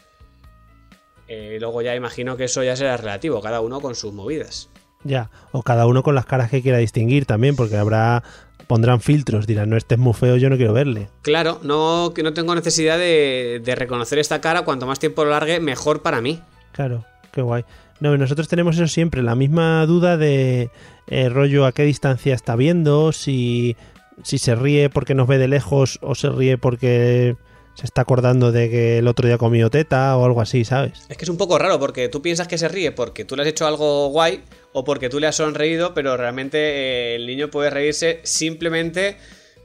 Eh, 1.29 1.57
luego 1.61 1.81
ya 1.81 1.95
imagino 1.95 2.35
que 2.35 2.43
eso 2.43 2.61
ya 2.61 2.75
será 2.75 2.97
relativo, 2.97 3.39
cada 3.41 3.61
uno 3.61 3.79
con 3.79 3.95
sus 3.95 4.11
movidas. 4.11 4.67
Ya. 5.03 5.29
O 5.51 5.63
cada 5.63 5.85
uno 5.87 6.03
con 6.03 6.15
las 6.15 6.25
caras 6.25 6.49
que 6.49 6.61
quiera 6.61 6.77
distinguir 6.77 7.25
también, 7.25 7.55
porque 7.55 7.77
habrá. 7.77 8.23
Pondrán 8.67 9.01
filtros, 9.01 9.47
dirán, 9.47 9.69
no, 9.69 9.75
este 9.75 9.95
es 9.95 9.99
muy 9.99 10.13
feo, 10.13 10.37
yo 10.37 10.49
no 10.49 10.55
quiero 10.55 10.71
verle. 10.71 11.09
Claro, 11.23 11.59
no, 11.61 12.13
que 12.15 12.23
no 12.23 12.33
tengo 12.33 12.55
necesidad 12.55 12.97
de, 12.97 13.61
de 13.61 13.75
reconocer 13.75 14.17
esta 14.17 14.39
cara, 14.39 14.61
cuanto 14.61 14.87
más 14.87 14.97
tiempo 14.97 15.25
lo 15.25 15.31
largue, 15.31 15.59
mejor 15.59 16.01
para 16.01 16.21
mí. 16.21 16.39
Claro, 16.71 17.03
qué 17.33 17.41
guay. 17.41 17.65
No, 18.01 18.17
nosotros 18.17 18.47
tenemos 18.47 18.75
eso 18.75 18.87
siempre, 18.87 19.21
la 19.21 19.35
misma 19.35 19.85
duda 19.85 20.17
de 20.17 20.71
eh, 21.07 21.29
rollo 21.29 21.65
a 21.65 21.71
qué 21.71 21.83
distancia 21.83 22.33
está 22.33 22.55
viendo, 22.55 23.11
si, 23.11 23.75
si 24.23 24.39
se 24.39 24.55
ríe 24.55 24.89
porque 24.89 25.13
nos 25.13 25.27
ve 25.27 25.37
de 25.37 25.47
lejos 25.47 25.99
o 26.01 26.15
se 26.15 26.29
ríe 26.29 26.57
porque 26.57 27.35
se 27.81 27.87
está 27.87 28.03
acordando 28.03 28.51
de 28.51 28.69
que 28.69 28.99
el 28.99 29.07
otro 29.07 29.27
día 29.27 29.39
comió 29.39 29.71
teta 29.71 30.15
o 30.15 30.23
algo 30.23 30.39
así, 30.39 30.63
¿sabes? 30.63 30.93
Es 31.09 31.17
que 31.17 31.25
es 31.25 31.29
un 31.29 31.37
poco 31.37 31.57
raro 31.57 31.79
porque 31.79 32.09
tú 32.09 32.21
piensas 32.21 32.47
que 32.47 32.59
se 32.59 32.67
ríe 32.67 32.91
porque 32.91 33.25
tú 33.25 33.35
le 33.35 33.41
has 33.41 33.47
hecho 33.47 33.65
algo 33.65 34.09
guay 34.09 34.43
o 34.71 34.83
porque 34.83 35.09
tú 35.09 35.19
le 35.19 35.25
has 35.25 35.35
sonreído, 35.37 35.95
pero 35.95 36.15
realmente 36.15 36.59
eh, 36.59 37.15
el 37.15 37.25
niño 37.25 37.49
puede 37.49 37.71
reírse 37.71 38.19
simplemente 38.21 39.17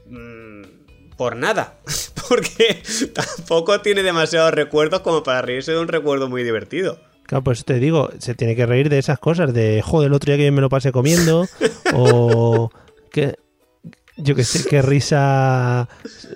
mm, 0.07 0.63
por 1.15 1.35
nada. 1.35 1.77
Porque 2.27 2.81
tampoco 3.13 3.79
tiene 3.79 4.03
demasiados 4.03 4.53
recuerdos 4.53 4.99
como 4.99 5.23
para 5.23 5.41
reírse 5.41 5.71
de 5.71 5.79
un 5.79 5.87
recuerdo 5.87 6.27
muy 6.27 6.43
divertido. 6.43 6.99
Claro, 7.23 7.43
pues 7.45 7.63
te 7.63 7.79
digo, 7.79 8.09
se 8.17 8.35
tiene 8.35 8.53
que 8.53 8.65
reír 8.65 8.89
de 8.89 8.99
esas 8.99 9.17
cosas, 9.17 9.53
de 9.53 9.81
joder, 9.81 10.07
el 10.07 10.13
otro 10.13 10.33
día 10.33 10.43
que 10.43 10.51
me 10.51 10.59
lo 10.59 10.67
pasé 10.67 10.91
comiendo, 10.91 11.47
o 11.93 12.69
que 13.11 13.35
yo 14.17 14.35
que 14.35 14.43
sé, 14.43 14.67
qué 14.67 14.81
risa 14.81 15.87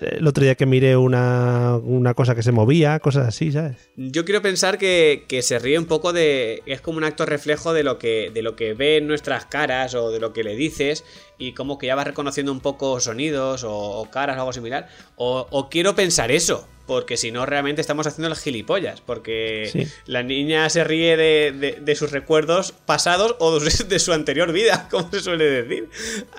el 0.02 0.28
otro 0.28 0.44
día 0.44 0.56
que 0.56 0.66
miré 0.66 0.96
una, 0.96 1.78
una 1.78 2.14
cosa 2.14 2.36
que 2.36 2.44
se 2.44 2.52
movía, 2.52 3.00
cosas 3.00 3.28
así, 3.28 3.52
¿sabes? 3.52 3.78
Yo 3.96 4.26
quiero 4.26 4.42
pensar 4.42 4.78
que, 4.78 5.26
que 5.28 5.42
se 5.42 5.60
ríe 5.60 5.78
un 5.78 5.86
poco 5.86 6.14
de. 6.14 6.62
Es 6.66 6.82
como 6.82 6.98
un 6.98 7.04
acto 7.04 7.26
reflejo 7.26 7.74
de 7.74 7.84
lo 7.84 7.98
que, 7.98 8.32
de 8.34 8.42
lo 8.42 8.56
que 8.56 8.74
ve 8.74 8.98
en 8.98 9.08
nuestras 9.08 9.46
caras 9.46 9.96
o 9.96 10.12
de 10.12 10.20
lo 10.20 10.34
que 10.34 10.44
le 10.44 10.56
dices. 10.56 11.04
Y 11.42 11.54
como 11.54 11.78
que 11.80 11.88
ya 11.88 11.96
vas 11.96 12.06
reconociendo 12.06 12.52
un 12.52 12.60
poco 12.60 13.00
sonidos 13.00 13.64
o, 13.64 13.72
o 13.74 14.10
caras 14.12 14.38
o 14.38 14.42
algo 14.42 14.54
similar. 14.54 14.88
O, 15.16 15.48
o 15.50 15.70
quiero 15.70 15.96
pensar 15.96 16.32
eso. 16.32 16.68
Porque 16.86 17.18
si 17.18 17.32
no, 17.32 17.46
realmente 17.46 17.82
estamos 17.82 18.06
haciendo 18.06 18.30
las 18.30 18.40
gilipollas. 18.42 19.02
Porque 19.02 19.68
Sí. 19.72 19.88
la 20.06 20.22
niña 20.24 20.70
se 20.70 20.84
ríe 20.84 21.18
de, 21.18 21.52
de- 21.52 21.80
de 21.82 21.96
sus 21.96 22.12
recuerdos 22.12 22.74
pasados 22.86 23.36
o 23.40 23.60
de 23.60 24.00
su- 24.00 24.14
anterior 24.14 24.52
vida, 24.52 24.88
como 24.92 25.10
se 25.10 25.22
suele 25.22 25.46
decir. 25.46 25.90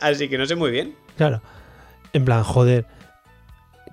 Así 0.00 0.28
que 0.28 0.38
no 0.38 0.46
sé 0.46 0.54
muy 0.54 0.70
bien. 0.70 0.94
Claro. 1.16 1.42
En 2.12 2.24
plan, 2.24 2.44
joder. 2.44 2.84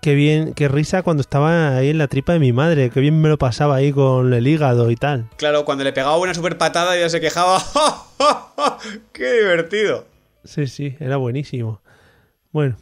Qué 0.01 0.13
bien, 0.13 0.53
qué 0.53 0.67
risa 0.67 1.01
cuando 1.01 1.21
estaba 1.21 1.75
ahí 1.75 1.89
en 1.89 1.97
la 1.97 2.07
tripa 2.07 2.33
de 2.33 2.39
mi 2.39 2.53
madre. 2.53 2.89
Qué 2.89 2.99
bien 2.99 3.19
me 3.19 3.29
lo 3.29 3.37
pasaba 3.37 3.75
ahí 3.77 3.91
con 3.91 4.31
el 4.33 4.47
hígado 4.47 4.91
y 4.91 4.95
tal. 4.95 5.27
Claro, 5.37 5.65
cuando 5.65 5.83
le 5.83 5.91
pegaba 5.91 6.17
una 6.17 6.33
super 6.33 6.57
patada 6.57 6.97
ya 6.97 7.09
se 7.09 7.19
quejaba. 7.19 7.61
¡Qué 9.13 9.31
divertido! 9.33 10.05
Sí, 10.43 10.67
sí, 10.67 10.95
era 10.99 11.17
buenísimo. 11.17 11.81
Bueno, 12.51 12.77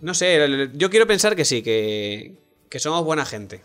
No 0.00 0.12
sé, 0.14 0.70
yo 0.74 0.90
quiero 0.90 1.06
pensar 1.06 1.36
que 1.36 1.44
sí, 1.44 1.62
que, 1.62 2.34
que 2.68 2.78
somos 2.78 3.04
buena 3.04 3.24
gente. 3.24 3.62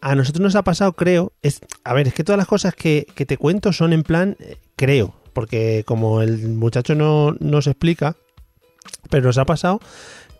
a 0.00 0.14
nosotros 0.14 0.40
nos 0.42 0.56
ha 0.56 0.62
pasado, 0.64 0.92
creo. 0.94 1.32
Es, 1.42 1.60
a 1.84 1.92
ver, 1.92 2.08
es 2.08 2.14
que 2.14 2.24
todas 2.24 2.38
las 2.38 2.46
cosas 2.48 2.74
que, 2.74 3.06
que 3.14 3.26
te 3.26 3.36
cuento 3.36 3.72
son 3.72 3.92
en 3.92 4.02
plan, 4.02 4.36
eh, 4.40 4.56
creo. 4.76 5.14
Porque 5.34 5.84
como 5.86 6.22
el 6.22 6.48
muchacho 6.48 6.94
no 6.94 7.36
nos 7.38 7.66
explica, 7.66 8.16
pero 9.10 9.24
nos 9.26 9.38
ha 9.38 9.44
pasado 9.44 9.78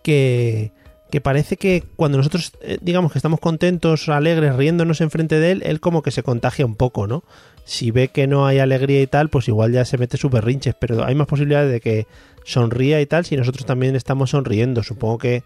que, 0.03 0.73
que 1.11 1.21
parece 1.21 1.57
que 1.57 1.85
cuando 1.97 2.17
nosotros, 2.19 2.53
eh, 2.63 2.79
digamos 2.81 3.13
que 3.13 3.19
estamos 3.19 3.41
contentos, 3.41 4.09
alegres, 4.09 4.57
riéndonos 4.57 5.01
enfrente 5.01 5.39
de 5.39 5.51
él, 5.53 5.63
él 5.65 5.81
como 5.81 6.03
que 6.03 6.11
se 6.11 6.23
contagia 6.23 6.65
un 6.65 6.77
poco, 6.77 7.07
¿no? 7.07 7.23
Si 7.65 7.91
ve 7.91 8.09
que 8.09 8.27
no 8.27 8.47
hay 8.47 8.59
alegría 8.59 9.03
y 9.03 9.07
tal, 9.07 9.29
pues 9.29 9.47
igual 9.49 9.73
ya 9.73 9.85
se 9.85 9.99
mete 9.99 10.17
sus 10.17 10.31
berrinches, 10.31 10.75
pero 10.79 11.05
hay 11.05 11.15
más 11.15 11.27
posibilidades 11.27 11.71
de 11.71 11.81
que 11.81 12.07
sonría 12.45 13.01
y 13.01 13.07
tal 13.07 13.25
si 13.25 13.37
nosotros 13.37 13.67
también 13.67 13.95
estamos 13.97 14.31
sonriendo. 14.31 14.83
Supongo 14.83 15.19
que, 15.19 15.43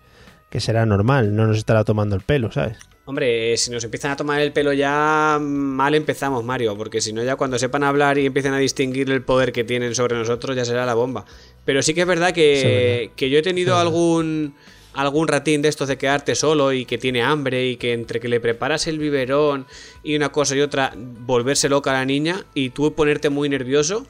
que 0.50 0.60
será 0.60 0.86
normal, 0.86 1.34
no 1.34 1.46
nos 1.46 1.58
estará 1.58 1.84
tomando 1.84 2.14
el 2.16 2.22
pelo, 2.22 2.52
¿sabes? 2.52 2.78
Hombre, 3.06 3.54
si 3.58 3.70
nos 3.70 3.84
empiezan 3.84 4.12
a 4.12 4.16
tomar 4.16 4.40
el 4.40 4.52
pelo 4.52 4.72
ya 4.72 5.36
mal 5.38 5.94
empezamos, 5.94 6.42
Mario, 6.42 6.74
porque 6.74 7.02
si 7.02 7.12
no 7.12 7.22
ya 7.22 7.36
cuando 7.36 7.58
sepan 7.58 7.82
hablar 7.84 8.16
y 8.16 8.24
empiecen 8.24 8.54
a 8.54 8.58
distinguir 8.58 9.10
el 9.10 9.20
poder 9.22 9.52
que 9.52 9.62
tienen 9.62 9.94
sobre 9.94 10.16
nosotros 10.16 10.56
ya 10.56 10.64
será 10.64 10.86
la 10.86 10.94
bomba. 10.94 11.26
Pero 11.66 11.82
sí 11.82 11.92
que 11.92 12.00
es 12.00 12.06
verdad 12.06 12.32
que, 12.32 12.56
Sí, 12.60 12.66
es 12.66 13.00
verdad. 13.00 13.14
que 13.16 13.28
yo 13.28 13.38
he 13.40 13.42
tenido 13.42 13.76
algún 13.76 14.54
algún 14.94 15.28
ratín 15.28 15.60
de 15.62 15.68
estos 15.68 15.88
de 15.88 15.98
quedarte 15.98 16.34
solo 16.34 16.72
y 16.72 16.84
que 16.86 16.98
tiene 16.98 17.22
hambre 17.22 17.66
y 17.68 17.76
que 17.76 17.92
entre 17.92 18.20
que 18.20 18.28
le 18.28 18.40
preparas 18.40 18.86
el 18.86 18.98
biberón 18.98 19.66
y 20.02 20.14
una 20.16 20.30
cosa 20.30 20.54
y 20.56 20.60
otra 20.60 20.92
volverse 20.96 21.68
loca 21.68 21.90
a 21.90 21.94
la 21.94 22.04
niña 22.04 22.44
y 22.54 22.70
tú 22.70 22.94
ponerte 22.94 23.28
muy 23.30 23.48
nervioso 23.48 24.06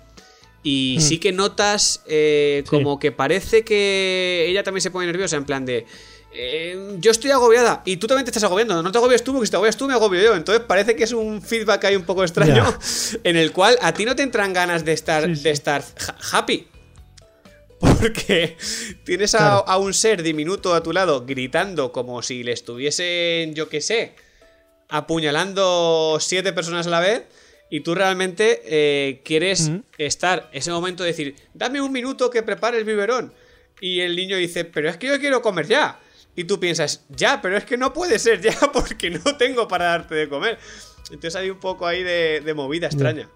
y 0.62 0.98
sí 1.00 1.18
que 1.18 1.32
notas 1.32 2.02
eh, 2.06 2.62
Sí. 2.64 2.70
como 2.70 2.98
que 2.98 3.12
parece 3.12 3.64
que 3.64 4.46
ella 4.48 4.62
también 4.62 4.80
se 4.82 4.90
pone 4.90 5.06
nerviosa 5.06 5.36
en 5.36 5.44
plan 5.44 5.66
de 5.66 5.86
eh, 6.36 6.96
yo 6.98 7.10
estoy 7.12 7.30
agobiada 7.30 7.82
y 7.84 7.96
tú 7.98 8.08
también 8.08 8.24
te 8.24 8.30
estás 8.30 8.42
agobiando. 8.42 8.82
No 8.82 8.90
te 8.90 8.98
agobies 8.98 9.22
tú 9.22 9.32
porque 9.32 9.46
si 9.46 9.50
te 9.52 9.56
agobias 9.56 9.76
tú 9.76 9.86
me 9.86 9.92
agobio 9.94 10.20
yo. 10.20 10.34
Entonces 10.34 10.64
parece 10.66 10.96
que 10.96 11.04
es 11.04 11.12
un 11.12 11.40
feedback 11.40 11.84
ahí 11.84 11.94
un 11.94 12.02
poco 12.02 12.24
extraño 12.24 12.64
en 13.24 13.36
el 13.36 13.52
cual 13.52 13.78
a 13.80 13.94
ti 13.94 14.04
no 14.04 14.16
te 14.16 14.24
entran 14.24 14.52
ganas 14.52 14.84
de 14.84 14.92
estar, 14.94 15.24
Sí, 15.26 15.36
sí. 15.36 15.42
de 15.44 15.50
estar 15.50 15.84
ha- 16.08 16.38
happy. 16.38 16.66
Porque 18.04 18.56
tienes 19.04 19.34
a, 19.34 19.38
Claro. 19.38 19.64
a 19.66 19.78
un 19.78 19.94
ser 19.94 20.22
diminuto 20.22 20.74
a 20.74 20.82
tu 20.82 20.92
lado 20.92 21.24
gritando 21.24 21.90
como 21.90 22.20
si 22.22 22.42
le 22.42 22.52
estuviesen, 22.52 23.54
yo 23.54 23.70
qué 23.70 23.80
sé, 23.80 24.12
apuñalando 24.90 26.18
siete 26.20 26.52
personas 26.52 26.86
a 26.86 26.90
la 26.90 27.00
vez 27.00 27.22
y 27.70 27.80
tú 27.80 27.94
realmente 27.94 28.60
eh, 28.66 29.22
quieres 29.24 29.68
Ujú. 29.68 29.82
estar 29.98 30.50
ese 30.52 30.70
momento 30.70 31.02
de 31.02 31.10
decir, 31.10 31.34
dame 31.54 31.80
un 31.80 31.92
minuto 31.92 32.28
que 32.30 32.42
prepare 32.42 32.76
el 32.78 32.84
biberón. 32.84 33.32
Y 33.80 34.00
el 34.00 34.14
niño 34.16 34.36
dice, 34.36 34.64
pero 34.64 34.88
es 34.88 34.96
que 34.98 35.08
yo 35.08 35.18
quiero 35.18 35.40
comer 35.42 35.66
ya. 35.66 35.98
Y 36.36 36.44
tú 36.44 36.60
piensas, 36.60 37.04
ya, 37.08 37.40
pero 37.40 37.56
es 37.56 37.64
que 37.64 37.76
no 37.76 37.92
puede 37.92 38.18
ser 38.18 38.40
ya 38.40 38.54
porque 38.72 39.10
no 39.10 39.36
tengo 39.36 39.66
para 39.66 39.86
darte 39.86 40.14
de 40.14 40.28
comer. 40.28 40.58
Entonces 41.10 41.36
hay 41.36 41.50
un 41.50 41.58
poco 41.58 41.86
ahí 41.86 42.02
de, 42.02 42.42
de 42.44 42.54
movida 42.54 42.86
extraña. 42.86 43.28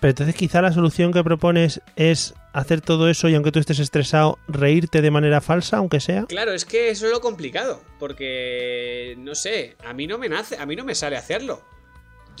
Pero 0.00 0.10
entonces 0.10 0.34
quizá 0.34 0.62
la 0.62 0.72
solución 0.72 1.12
que 1.12 1.22
propones 1.22 1.82
es 1.96 2.34
hacer 2.52 2.80
todo 2.80 3.08
eso 3.08 3.28
y 3.28 3.34
aunque 3.34 3.52
tú 3.52 3.58
estés 3.58 3.78
estresado, 3.78 4.38
reírte 4.48 5.02
de 5.02 5.10
manera 5.10 5.40
falsa, 5.40 5.76
aunque 5.76 6.00
sea. 6.00 6.24
Claro, 6.24 6.52
es 6.52 6.64
que 6.64 6.88
eso 6.88 7.06
es 7.06 7.12
lo 7.12 7.20
complicado. 7.20 7.82
Porque, 7.98 9.14
no 9.18 9.34
sé, 9.34 9.76
a 9.84 9.92
mí 9.92 10.06
no 10.06 10.18
me 10.18 10.28
nace, 10.28 10.56
a 10.56 10.66
mí 10.66 10.74
no 10.74 10.84
me 10.84 10.94
sale 10.94 11.16
hacerlo. 11.16 11.62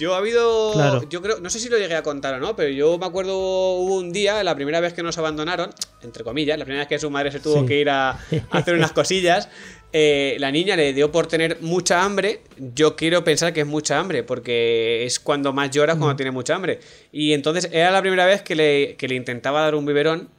Yo 0.00 0.14
ha 0.14 0.18
habido. 0.18 0.72
Claro. 0.72 1.08
Yo 1.08 1.20
creo. 1.22 1.38
No 1.40 1.50
sé 1.50 1.60
si 1.60 1.68
lo 1.68 1.78
llegué 1.78 1.94
a 1.94 2.02
contar 2.02 2.34
o 2.34 2.38
no, 2.40 2.56
pero 2.56 2.70
yo 2.70 2.96
me 2.98 3.06
acuerdo 3.06 3.36
hubo 3.36 3.96
un 3.96 4.12
día, 4.12 4.42
la 4.42 4.54
primera 4.54 4.80
vez 4.80 4.92
que 4.94 5.02
nos 5.02 5.18
abandonaron, 5.18 5.70
entre 6.02 6.24
comillas, 6.24 6.58
la 6.58 6.64
primera 6.64 6.82
vez 6.82 6.88
que 6.88 6.98
su 6.98 7.10
madre 7.10 7.30
se 7.30 7.40
tuvo 7.40 7.60
Sí. 7.60 7.66
que 7.66 7.80
ir 7.80 7.90
a, 7.90 8.10
a 8.10 8.18
hacer 8.50 8.74
unas 8.74 8.92
cosillas. 8.92 9.48
eh, 9.92 10.36
la 10.38 10.50
niña 10.52 10.76
le 10.76 10.92
dio 10.92 11.10
por 11.12 11.26
tener 11.26 11.58
mucha 11.60 12.02
hambre. 12.04 12.40
Yo 12.56 12.96
quiero 12.96 13.24
pensar 13.24 13.52
que 13.52 13.60
es 13.60 13.66
mucha 13.66 13.98
hambre, 13.98 14.22
porque 14.22 15.04
es 15.04 15.20
cuando 15.20 15.52
más 15.52 15.70
lloras 15.70 15.96
cuando 15.98 16.16
tiene 16.16 16.30
mucha 16.30 16.54
hambre. 16.54 16.80
Y 17.12 17.32
entonces 17.32 17.68
era 17.72 17.90
la 17.90 18.00
primera 18.00 18.24
vez 18.24 18.42
que 18.42 18.54
le, 18.54 18.96
que 18.96 19.06
le 19.08 19.16
intentaba 19.16 19.60
dar 19.62 19.74
un 19.74 19.84
biberón. 19.84 20.30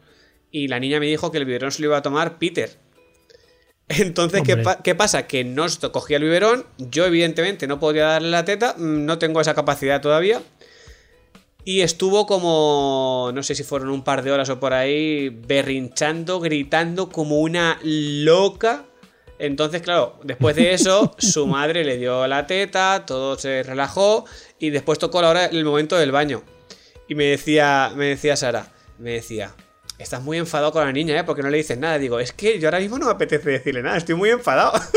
Y 0.52 0.68
la 0.70 0.80
niña 0.80 1.00
me 1.00 1.06
dijo 1.06 1.32
que 1.32 1.38
el 1.38 1.46
biberón 1.46 1.72
se 1.72 1.82
lo 1.82 1.88
iba 1.90 1.98
a 1.98 2.02
tomar 2.02 2.38
Peter. 2.38 2.70
Entonces, 4.00 4.42
¿qué, 4.44 4.54
Hombre. 4.54 4.64
pa- 4.66 4.84
qué 4.84 4.96
pasa? 4.96 5.28
Que 5.28 5.44
no 5.44 5.66
cogía 5.92 6.18
el 6.18 6.24
biberón. 6.24 6.66
Yo, 6.78 7.06
evidentemente, 7.06 7.68
no 7.68 7.80
podía 7.80 8.06
darle 8.06 8.30
la 8.30 8.46
teta. 8.46 8.76
mm, 8.78 9.06
No 9.06 9.18
tengo 9.18 9.42
esa 9.42 9.54
capacidad 9.54 10.02
todavía. 10.02 10.42
Y 11.64 11.82
estuvo 11.82 12.26
como, 12.26 13.32
no 13.36 13.44
sé 13.44 13.54
si 13.54 13.64
fueron 13.64 13.90
un 13.90 14.04
par 14.04 14.24
de 14.24 14.32
horas 14.32 14.50
o 14.50 14.60
por 14.60 14.74
ahí, 14.74 15.30
berrinchando, 15.30 16.40
gritando 16.40 17.10
como 17.10 17.40
una 17.40 17.78
loca. 17.84 18.86
Entonces, 19.38 19.82
claro, 19.84 20.20
después 20.24 20.56
de 20.56 20.74
eso, 20.74 21.16
su 21.20 21.46
madre 21.48 21.84
le 21.84 21.98
dio 21.98 22.26
la 22.28 22.48
teta, 22.48 23.04
todo 23.06 23.38
se 23.38 23.62
relajó 23.64 24.26
y 24.60 24.72
después 24.72 24.98
tocó 25.00 25.22
la 25.22 25.30
hora, 25.30 25.46
el 25.46 25.64
momento 25.66 25.96
del 25.98 26.12
baño. 26.12 26.44
Y 27.08 27.14
me 27.16 27.26
decía, 27.26 27.92
me 27.96 28.06
decía 28.06 28.36
Sara, 28.36 28.72
me 28.98 29.12
decía, 29.12 29.54
estás 30.02 30.22
muy 30.22 30.38
enfadado 30.38 30.72
con 30.72 30.84
la 30.86 30.92
niña, 30.92 31.18
¿eh? 31.20 31.24
Porque 31.24 31.42
no 31.42 31.50
le 31.50 31.58
dices 31.58 31.78
nada. 31.78 31.98
Digo, 31.98 32.20
es 32.20 32.32
que 32.34 32.60
yo 32.60 32.68
ahora 32.68 32.80
mismo 32.80 32.98
no 33.00 33.06
me 33.06 33.12
apetece 33.12 33.50
decirle 33.50 33.82
nada, 33.84 33.98
estoy 33.98 34.16
muy 34.16 34.30
enfadado. 34.30 34.74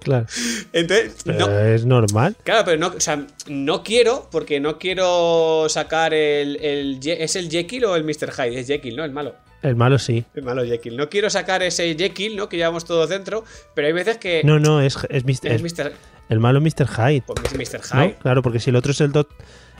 Claro. 0.00 0.26
Entonces, 0.72 1.26
no, 1.26 1.58
es 1.58 1.84
normal. 1.84 2.36
Claro, 2.44 2.62
pero 2.64 2.78
no, 2.78 2.86
o 2.96 3.00
sea, 3.00 3.26
no 3.48 3.82
quiero, 3.82 4.28
porque 4.30 4.60
no 4.60 4.78
quiero 4.78 5.66
sacar 5.68 6.14
el, 6.14 6.56
el 6.64 7.00
¿Es 7.04 7.36
el 7.36 7.50
Jekyll 7.50 7.84
o 7.84 7.96
el 7.96 8.04
Mr. 8.04 8.30
Hyde? 8.32 8.60
Es 8.60 8.68
Jekyll, 8.68 8.96
¿no? 8.96 9.04
El 9.04 9.10
malo. 9.12 9.34
El 9.60 9.74
malo 9.74 9.98
sí. 9.98 10.24
El 10.34 10.44
malo 10.44 10.64
Jekyll. 10.64 10.96
No 10.96 11.10
quiero 11.10 11.28
sacar 11.28 11.62
ese 11.64 11.94
Jekyll, 11.98 12.36
¿no? 12.36 12.48
Que 12.48 12.56
llevamos 12.56 12.84
todos 12.84 13.08
dentro, 13.10 13.44
pero 13.74 13.88
hay 13.88 13.92
veces 13.92 14.18
que... 14.18 14.40
No, 14.44 14.58
no, 14.60 14.80
es, 14.80 14.96
es, 15.10 15.24
Mr. 15.24 15.50
es 15.52 15.62
Mr. 15.62 15.92
el 16.28 16.38
malo 16.38 16.60
Mr. 16.60 16.86
Hyde. 16.86 17.24
Pues 17.26 17.40
es 17.52 17.54
Mr. 17.74 17.80
¿no? 17.94 18.00
Hyde. 18.04 18.14
Claro, 18.22 18.40
porque 18.40 18.60
si 18.60 18.70
el 18.70 18.76
otro 18.76 18.92
es 18.92 19.00
el 19.00 19.12
doc- 19.12 19.34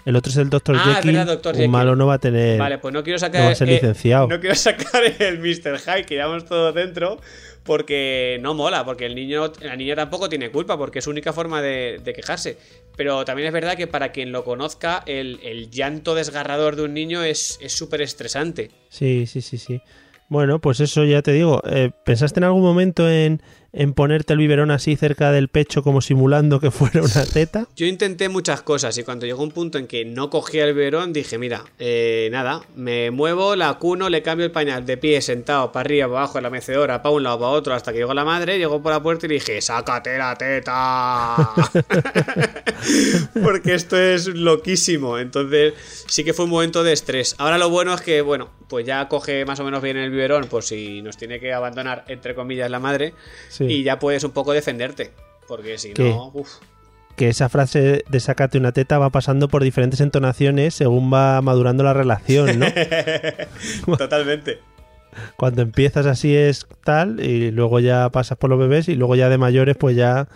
el 0.08 0.16
otro 0.16 0.30
es 0.30 0.36
el 0.38 0.50
Dr. 0.50 0.76
Ah, 0.76 0.94
Jekyll, 0.96 1.12
verdad, 1.16 1.34
Dr. 1.36 1.52
un 1.52 1.56
Jekyll. 1.58 1.70
malo 1.70 1.94
no 1.96 2.06
va 2.06 2.14
a 2.14 2.18
tener. 2.18 2.58
Vale, 2.58 2.78
pues 2.78 2.92
no 2.94 3.02
quiero 3.04 3.18
sacar... 3.18 3.40
no 3.42 3.46
va 3.46 3.52
a 3.52 3.54
ser 3.54 3.68
eh, 3.68 3.72
licenciado. 3.74 4.26
no 4.28 4.40
quiero 4.40 4.54
sacar 4.68 5.02
el 5.18 5.38
Mr. 5.38 5.78
Hyde, 5.78 6.04
que 6.06 6.14
llevamos 6.14 6.44
todos 6.46 6.74
dentro, 6.74 7.20
porque 7.64 8.38
no 8.40 8.54
mola, 8.54 8.84
porque 8.84 9.06
el 9.06 9.14
niño, 9.14 9.52
la 9.60 9.76
niña 9.76 9.94
tampoco 9.94 10.28
tiene 10.28 10.50
culpa, 10.50 10.78
porque 10.78 11.00
es 11.00 11.04
su 11.04 11.10
única 11.10 11.32
forma 11.32 11.60
de, 11.62 12.00
de 12.02 12.12
quejarse. 12.12 12.56
Pero 12.96 13.24
también 13.24 13.48
es 13.48 13.52
verdad 13.52 13.76
que 13.76 13.86
para 13.86 14.10
quien 14.12 14.32
lo 14.32 14.44
conozca, 14.44 15.02
el, 15.06 15.40
el 15.42 15.70
llanto 15.70 16.14
desgarrador 16.14 16.76
de 16.76 16.82
un 16.82 16.94
niño 16.94 17.22
es 17.22 17.58
es 17.60 17.72
súper 17.76 18.00
estresante. 18.02 18.70
Sí, 18.88 19.26
sí, 19.26 19.42
sí, 19.42 19.58
sí. 19.58 19.80
Bueno, 20.30 20.60
pues 20.60 20.80
eso 20.80 21.04
ya 21.04 21.22
te 21.22 21.32
digo. 21.32 21.62
eh, 21.70 21.90
¿Pensaste 22.04 22.40
en 22.40 22.44
algún 22.44 22.62
momento 22.62 23.08
en, 23.08 23.40
en 23.78 23.94
ponerte 23.94 24.32
el 24.32 24.40
biberón 24.40 24.72
así 24.72 24.96
cerca 24.96 25.30
del 25.30 25.46
pecho 25.46 25.84
como 25.84 26.00
simulando 26.00 26.58
que 26.58 26.72
fuera 26.72 27.00
una 27.00 27.24
teta? 27.32 27.68
Yo 27.76 27.86
intenté 27.86 28.28
muchas 28.28 28.60
cosas 28.60 28.98
y 28.98 29.04
cuando 29.04 29.24
llegó 29.24 29.42
un 29.44 29.52
punto 29.52 29.78
en 29.78 29.86
que 29.86 30.04
no 30.04 30.30
cogía 30.30 30.64
el 30.64 30.74
biberón 30.74 31.12
dije, 31.12 31.38
mira, 31.38 31.64
eh, 31.78 32.28
nada, 32.32 32.60
me 32.74 33.12
muevo, 33.12 33.54
la 33.54 33.74
cuno, 33.74 34.10
le 34.10 34.20
cambio 34.22 34.46
el 34.46 34.52
pañal 34.52 34.84
de 34.84 34.96
pie, 34.96 35.22
sentado, 35.22 35.70
para 35.70 35.86
arriba, 35.86 36.08
para 36.08 36.18
abajo, 36.18 36.38
en 36.38 36.44
la 36.44 36.50
mecedora, 36.50 37.02
para 37.02 37.14
un 37.14 37.22
lado, 37.22 37.38
para 37.38 37.50
otro, 37.52 37.72
hasta 37.72 37.92
que 37.92 37.98
llegó 37.98 38.14
la 38.14 38.24
madre, 38.24 38.58
llegó 38.58 38.82
por 38.82 38.90
la 38.90 39.00
puerta 39.00 39.26
y 39.26 39.28
le 39.28 39.34
dije, 39.36 39.60
sácate 39.60 40.18
la 40.18 40.34
teta. 40.34 41.54
Porque 43.42 43.74
esto 43.74 43.96
es 43.98 44.26
loquísimo. 44.26 45.18
Entonces 45.18 45.74
sí 46.06 46.24
que 46.24 46.32
fue 46.32 46.44
un 46.44 46.50
momento 46.50 46.82
de 46.82 46.92
estrés. 46.92 47.34
Ahora 47.38 47.58
lo 47.58 47.70
bueno 47.70 47.94
es 47.94 48.00
que, 48.00 48.20
bueno, 48.22 48.50
pues 48.68 48.86
ya 48.86 49.08
coge 49.08 49.44
más 49.44 49.60
o 49.60 49.64
menos 49.64 49.82
bien 49.82 49.96
el 49.96 50.10
biberón 50.10 50.46
por 50.46 50.62
si 50.62 51.02
nos 51.02 51.16
tiene 51.16 51.40
que 51.40 51.52
abandonar, 51.52 52.04
entre 52.08 52.34
comillas, 52.34 52.70
la 52.70 52.80
madre. 52.80 53.14
Sí. 53.48 53.64
Y 53.68 53.82
ya 53.82 53.98
puedes 53.98 54.24
un 54.24 54.32
poco 54.32 54.52
defenderte. 54.52 55.12
Porque 55.46 55.78
si 55.78 55.92
¿Qué? 55.92 56.10
no, 56.10 56.30
uff. 56.34 56.56
Que 57.16 57.28
esa 57.28 57.48
frase 57.48 58.04
de 58.08 58.20
sácate 58.20 58.58
una 58.58 58.72
teta 58.72 58.98
va 58.98 59.10
pasando 59.10 59.48
por 59.48 59.64
diferentes 59.64 60.00
entonaciones 60.00 60.74
según 60.74 61.12
va 61.12 61.40
madurando 61.42 61.82
la 61.82 61.92
relación, 61.92 62.58
¿no? 62.60 62.66
Totalmente. 63.98 64.60
Cuando 65.36 65.62
empiezas 65.62 66.06
así 66.06 66.36
es 66.36 66.66
tal 66.84 67.18
y 67.20 67.50
luego 67.50 67.80
ya 67.80 68.10
pasas 68.10 68.38
por 68.38 68.50
los 68.50 68.58
bebés 68.58 68.88
y 68.88 68.94
luego 68.94 69.16
ya 69.16 69.28
de 69.28 69.38
mayores 69.38 69.76
pues 69.76 69.96
ya 69.96 70.28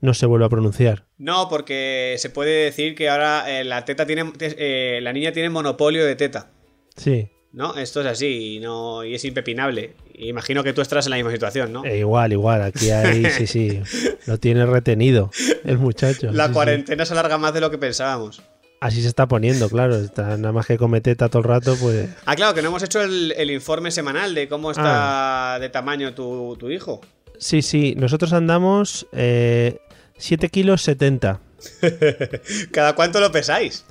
no 0.00 0.12
se 0.12 0.26
vuelve 0.26 0.44
a 0.44 0.50
pronunciar. 0.50 1.06
No, 1.16 1.48
porque 1.48 2.16
se 2.18 2.28
puede 2.28 2.64
decir 2.64 2.94
que 2.94 3.08
ahora 3.08 3.44
eh, 3.48 3.64
la 3.64 3.84
teta 3.86 4.06
tiene. 4.06 4.30
eh, 4.38 5.00
la 5.02 5.12
niña 5.12 5.32
tiene 5.32 5.48
monopolio 5.50 6.04
de 6.04 6.14
teta. 6.14 6.50
Sí, 6.96 7.30
¿No? 7.52 7.76
Esto 7.76 8.02
es 8.02 8.06
así 8.06 8.56
y, 8.56 8.60
no, 8.60 9.04
y 9.04 9.14
es 9.14 9.24
impepinable. 9.24 9.94
Imagino 10.18 10.64
que 10.64 10.72
tú 10.72 10.80
estarás 10.80 11.06
en 11.06 11.10
la 11.10 11.16
misma 11.16 11.30
situación, 11.30 11.72
¿no? 11.72 11.84
e 11.84 11.98
igual, 11.98 12.32
igual, 12.32 12.62
aquí 12.62 12.90
hay, 12.90 13.24
sí, 13.30 13.46
sí, 13.46 13.80
lo 14.26 14.38
tiene 14.38 14.66
retenido 14.66 15.30
el 15.64 15.78
muchacho. 15.78 16.32
la 16.32 16.44
sí, 16.44 16.48
sí. 16.48 16.54
cuarentena 16.54 17.04
se 17.04 17.12
alarga 17.12 17.38
más 17.38 17.54
de 17.54 17.60
lo 17.60 17.70
que 17.70 17.78
pensábamos. 17.78 18.42
Así 18.80 19.02
se 19.02 19.08
está 19.08 19.26
poniendo, 19.26 19.68
claro, 19.68 19.96
está 19.96 20.36
nada 20.36 20.52
más 20.52 20.66
que 20.66 20.76
come 20.78 21.00
teta 21.00 21.28
todo 21.28 21.42
el 21.42 21.48
rato, 21.48 21.76
pues 21.80 22.08
Ah, 22.26 22.36
claro, 22.36 22.54
que 22.54 22.62
no 22.62 22.68
hemos 22.68 22.82
hecho 22.82 23.02
el, 23.02 23.32
el 23.36 23.50
informe 23.50 23.90
semanal 23.90 24.34
de 24.34 24.48
cómo 24.48 24.70
está 24.70 25.58
de 25.60 25.68
tamaño 25.68 26.14
tu, 26.14 26.56
tu 26.58 26.70
hijo. 26.70 27.00
sí, 27.38 27.62
sí, 27.62 27.94
nosotros 27.96 28.32
andamos 28.32 29.06
eh, 29.12 29.78
7 30.16 30.48
kilos 30.48 30.82
70. 30.82 31.40
¿Cada 32.72 32.94
cuánto 32.94 33.20
lo 33.20 33.32
pesáis? 33.32 33.84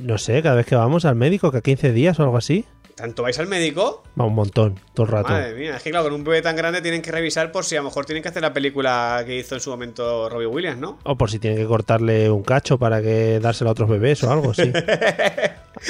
No 0.00 0.18
sé, 0.18 0.42
cada 0.42 0.56
vez 0.56 0.66
que 0.66 0.74
vamos 0.74 1.04
al 1.04 1.14
médico, 1.14 1.50
que 1.52 1.58
a 1.58 1.62
15 1.62 1.92
días 1.92 2.18
o 2.18 2.24
algo 2.24 2.36
así, 2.36 2.64
¿Tanto 2.96 3.24
vais 3.24 3.36
al 3.40 3.48
médico? 3.48 4.04
va 4.18 4.24
un 4.24 4.34
montón, 4.36 4.78
todo 4.94 5.06
el 5.06 5.12
rato. 5.12 5.30
Madre 5.30 5.54
mía, 5.54 5.76
es 5.76 5.82
que 5.82 5.90
claro, 5.90 6.04
con 6.04 6.14
un 6.14 6.22
bebé 6.22 6.42
tan 6.42 6.54
grande 6.54 6.80
tienen 6.80 7.02
que 7.02 7.10
revisar 7.10 7.50
por 7.50 7.64
si 7.64 7.74
a 7.74 7.80
lo 7.80 7.84
mejor 7.86 8.06
tienen 8.06 8.22
que 8.22 8.28
hacer 8.28 8.42
la 8.42 8.52
película 8.52 9.22
que 9.26 9.36
hizo 9.36 9.56
en 9.56 9.60
su 9.60 9.70
momento 9.70 10.28
Robbie 10.28 10.46
Williams, 10.46 10.78
¿no? 10.80 10.98
O 11.02 11.16
por 11.16 11.28
si 11.30 11.40
tienen 11.40 11.58
que 11.58 11.66
cortarle 11.66 12.30
un 12.30 12.44
cacho 12.44 12.78
para 12.78 13.02
que 13.02 13.40
dárselo 13.40 13.70
a 13.70 13.72
otros 13.72 13.88
bebés 13.90 14.22
o 14.22 14.30
algo, 14.30 14.54
sí. 14.54 14.70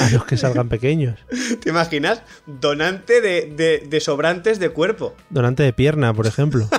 A 0.00 0.10
los 0.10 0.24
que 0.24 0.36
salgan 0.38 0.68
pequeños. 0.70 1.18
¿Te 1.62 1.68
imaginas? 1.68 2.22
Donante 2.46 3.20
de, 3.20 3.52
de- 3.54 3.84
de 3.86 4.00
sobrantes 4.00 4.58
de 4.58 4.70
cuerpo. 4.70 5.14
Donante 5.28 5.62
de 5.62 5.72
pierna, 5.72 6.12
por 6.14 6.26
ejemplo. 6.26 6.66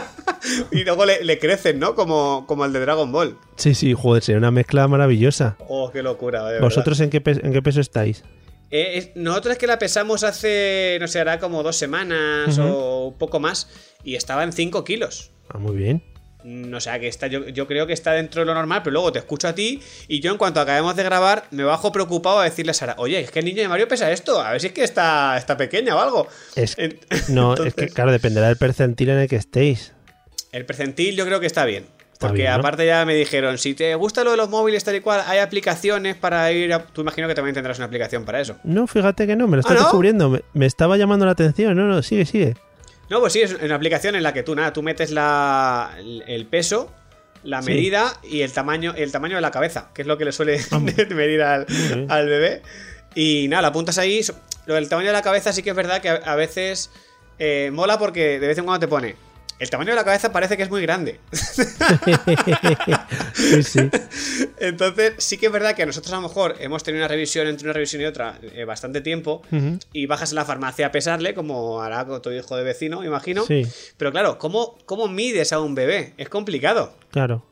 Y 0.71 0.83
luego 0.83 1.05
le, 1.05 1.23
le 1.23 1.39
crecen, 1.39 1.79
¿no? 1.79 1.95
Como, 1.95 2.45
como 2.47 2.65
el 2.65 2.73
de 2.73 2.79
Dragon 2.79 3.11
Ball. 3.11 3.35
Sí, 3.55 3.73
sí, 3.73 3.93
joder, 3.95 4.21
sería 4.21 4.37
una 4.37 4.51
mezcla 4.51 4.87
maravillosa. 4.87 5.55
Oh, 5.67 5.89
qué 5.91 6.03
locura, 6.03 6.47
de. 6.49 6.59
¿Vosotros 6.59 6.99
en 6.99 7.09
qué, 7.09 7.21
en 7.25 7.51
qué 7.51 7.61
peso 7.63 7.81
estáis? 7.81 8.23
Eh, 8.77 9.11
nosotros 9.15 9.53
es 9.53 9.57
que 9.57 9.67
la 9.67 9.79
pesamos 9.79 10.25
hace, 10.25 10.97
no 10.99 11.07
sé, 11.07 11.21
hará 11.21 11.39
como 11.39 11.63
dos 11.63 11.77
semanas 11.77 12.57
o 12.59 13.07
un 13.07 13.17
poco 13.17 13.39
más. 13.39 13.69
Y 14.03 14.15
estaba 14.15 14.43
en 14.43 14.51
5 14.51 14.83
kilos. 14.83 15.31
Ah, 15.47 15.59
muy 15.59 15.77
bien. 15.77 16.03
Mm, 16.43 16.73
O 16.73 16.81
sea, 16.81 16.99
que 16.99 17.07
está, 17.07 17.27
yo, 17.27 17.47
yo 17.47 17.67
creo 17.67 17.87
que 17.87 17.93
está 17.93 18.11
dentro 18.11 18.41
de 18.41 18.45
lo 18.45 18.53
normal, 18.53 18.81
pero 18.83 18.91
luego 18.91 19.13
te 19.13 19.19
escucho 19.19 19.47
a 19.47 19.55
ti 19.55 19.81
y 20.09 20.19
yo 20.19 20.31
en 20.31 20.37
cuanto 20.37 20.59
acabemos 20.59 20.95
de 20.97 21.03
grabar 21.03 21.47
me 21.51 21.63
bajo 21.63 21.93
preocupado 21.93 22.39
a 22.39 22.43
decirle 22.43 22.71
a 22.71 22.73
Sara, 22.73 22.95
oye, 22.97 23.21
es 23.21 23.31
que 23.31 23.39
el 23.39 23.45
niño 23.45 23.61
de 23.61 23.69
Mario 23.69 23.87
pesa 23.87 24.11
esto, 24.11 24.41
a 24.41 24.51
ver 24.51 24.59
si 24.59 24.67
es 24.67 24.73
que 24.73 24.83
está, 24.83 25.37
está 25.37 25.55
pequeña 25.55 25.95
o 25.95 25.99
algo. 25.99 26.27
Es, 26.55 26.75
no, 27.29 27.53
es 27.65 27.73
que 27.73 27.87
claro, 27.87 28.11
dependerá 28.11 28.47
del 28.47 28.57
percentil 28.57 29.09
en 29.09 29.19
el 29.19 29.29
que 29.29 29.37
estéis. 29.37 29.93
El 30.51 30.65
percentil 30.65 31.15
yo 31.15 31.25
creo 31.25 31.39
que 31.39 31.47
está 31.47 31.63
bien. 31.63 31.85
Porque 32.19 32.37
bien, 32.43 32.51
¿no? 32.53 32.59
aparte 32.59 32.85
ya 32.85 33.03
me 33.05 33.13
dijeron, 33.13 33.57
si 33.57 33.73
te 33.73 33.93
gusta 33.95 34.23
lo 34.23 34.31
de 34.31 34.37
los 34.37 34.49
móviles 34.49 34.83
tal 34.83 34.95
y 34.95 35.01
cual, 35.01 35.21
hay 35.27 35.39
aplicaciones 35.39 36.15
para 36.15 36.49
ir 36.51 36.71
a... 36.73 36.79
Tú 36.85 37.01
imagino 37.01 37.27
que 37.27 37.35
también 37.35 37.53
tendrás 37.53 37.77
una 37.77 37.87
aplicación 37.87 38.23
para 38.23 38.39
eso. 38.39 38.57
No, 38.63 38.87
fíjate 38.87 39.27
que 39.27 39.35
no, 39.35 39.47
me 39.47 39.57
lo 39.57 39.59
estás 39.61 39.73
¿Ah, 39.73 39.79
no? 39.79 39.81
descubriendo. 39.81 40.29
Me, 40.29 40.41
me 40.53 40.65
estaba 40.65 40.95
llamando 40.97 41.25
la 41.25 41.33
atención. 41.33 41.75
No, 41.75 41.83
no, 41.85 42.01
sigue, 42.01 42.25
sigue. 42.25 42.55
No, 43.09 43.19
pues 43.19 43.33
sí, 43.33 43.41
es 43.41 43.53
una 43.61 43.75
aplicación 43.75 44.15
en 44.15 44.23
la 44.23 44.33
que 44.33 44.43
tú 44.43 44.55
nada, 44.55 44.71
tú 44.73 44.81
metes 44.81 45.11
la, 45.11 45.91
el- 46.27 46.45
peso, 46.47 46.91
la 47.43 47.61
Sí. 47.61 47.71
medida 47.71 48.13
y 48.23 48.41
el 48.41 48.51
tamaño, 48.53 48.93
el 48.97 49.11
tamaño 49.11 49.35
de 49.35 49.41
la 49.41 49.51
cabeza, 49.51 49.89
que 49.93 50.01
es 50.01 50.07
lo 50.07 50.17
que 50.17 50.25
le 50.25 50.31
suele 50.31 50.59
medir 51.11 51.41
al, 51.43 51.65
al 52.09 52.27
bebé. 52.27 52.61
Y 53.13 53.47
nada, 53.49 53.61
la 53.63 53.67
apuntas 53.67 53.97
ahí. 53.97 54.21
Lo 54.65 54.75
del 54.75 54.89
tamaño 54.89 55.07
de 55.07 55.13
la 55.13 55.21
cabeza 55.21 55.53
sí 55.53 55.61
que 55.63 55.69
es 55.71 55.75
verdad 55.75 56.01
que 56.01 56.09
a, 56.09 56.15
a 56.15 56.35
veces 56.35 56.89
eh, 57.39 57.69
mola 57.73 57.99
porque 57.99 58.39
de 58.39 58.47
vez 58.47 58.57
en 58.57 58.63
cuando 58.65 58.79
te 58.79 58.87
pone. 58.87 59.15
El 59.57 59.69
tamaño 59.69 59.91
de 59.91 59.95
la 59.95 60.03
cabeza 60.03 60.31
parece 60.33 60.57
que 60.57 60.63
es 60.63 60.69
muy 60.69 60.81
grande. 60.81 61.19
sí, 63.33 63.63
sí. 63.63 63.79
Entonces, 64.59 65.13
sí 65.17 65.37
que 65.37 65.45
es 65.47 65.51
verdad 65.51 65.75
que 65.75 65.85
nosotros 65.85 66.11
a 66.13 66.17
lo 66.17 66.23
mejor 66.23 66.55
hemos 66.59 66.83
tenido 66.83 67.03
una 67.03 67.07
revisión 67.07 67.47
entre 67.47 67.65
una 67.67 67.73
revisión 67.73 68.01
y 68.01 68.05
otra 68.05 68.37
eh, 68.41 68.65
bastante 68.65 69.01
tiempo 69.01 69.41
y 69.93 70.05
bajas 70.07 70.31
a 70.31 70.35
la 70.35 70.45
farmacia 70.45 70.87
a 70.87 70.91
pesarle, 70.91 71.33
como 71.33 71.81
hará 71.81 72.05
tu 72.21 72.31
hijo 72.31 72.55
de 72.57 72.63
vecino, 72.63 73.03
imagino. 73.03 73.45
Sí, 73.45 73.65
Pero 73.97 74.11
claro, 74.11 74.37
¿cómo, 74.39 74.77
¿cómo 74.85 75.07
mides 75.07 75.53
a 75.53 75.59
un 75.59 75.75
bebé? 75.75 76.13
Es 76.17 76.29
complicado. 76.29 76.95
claro. 77.11 77.45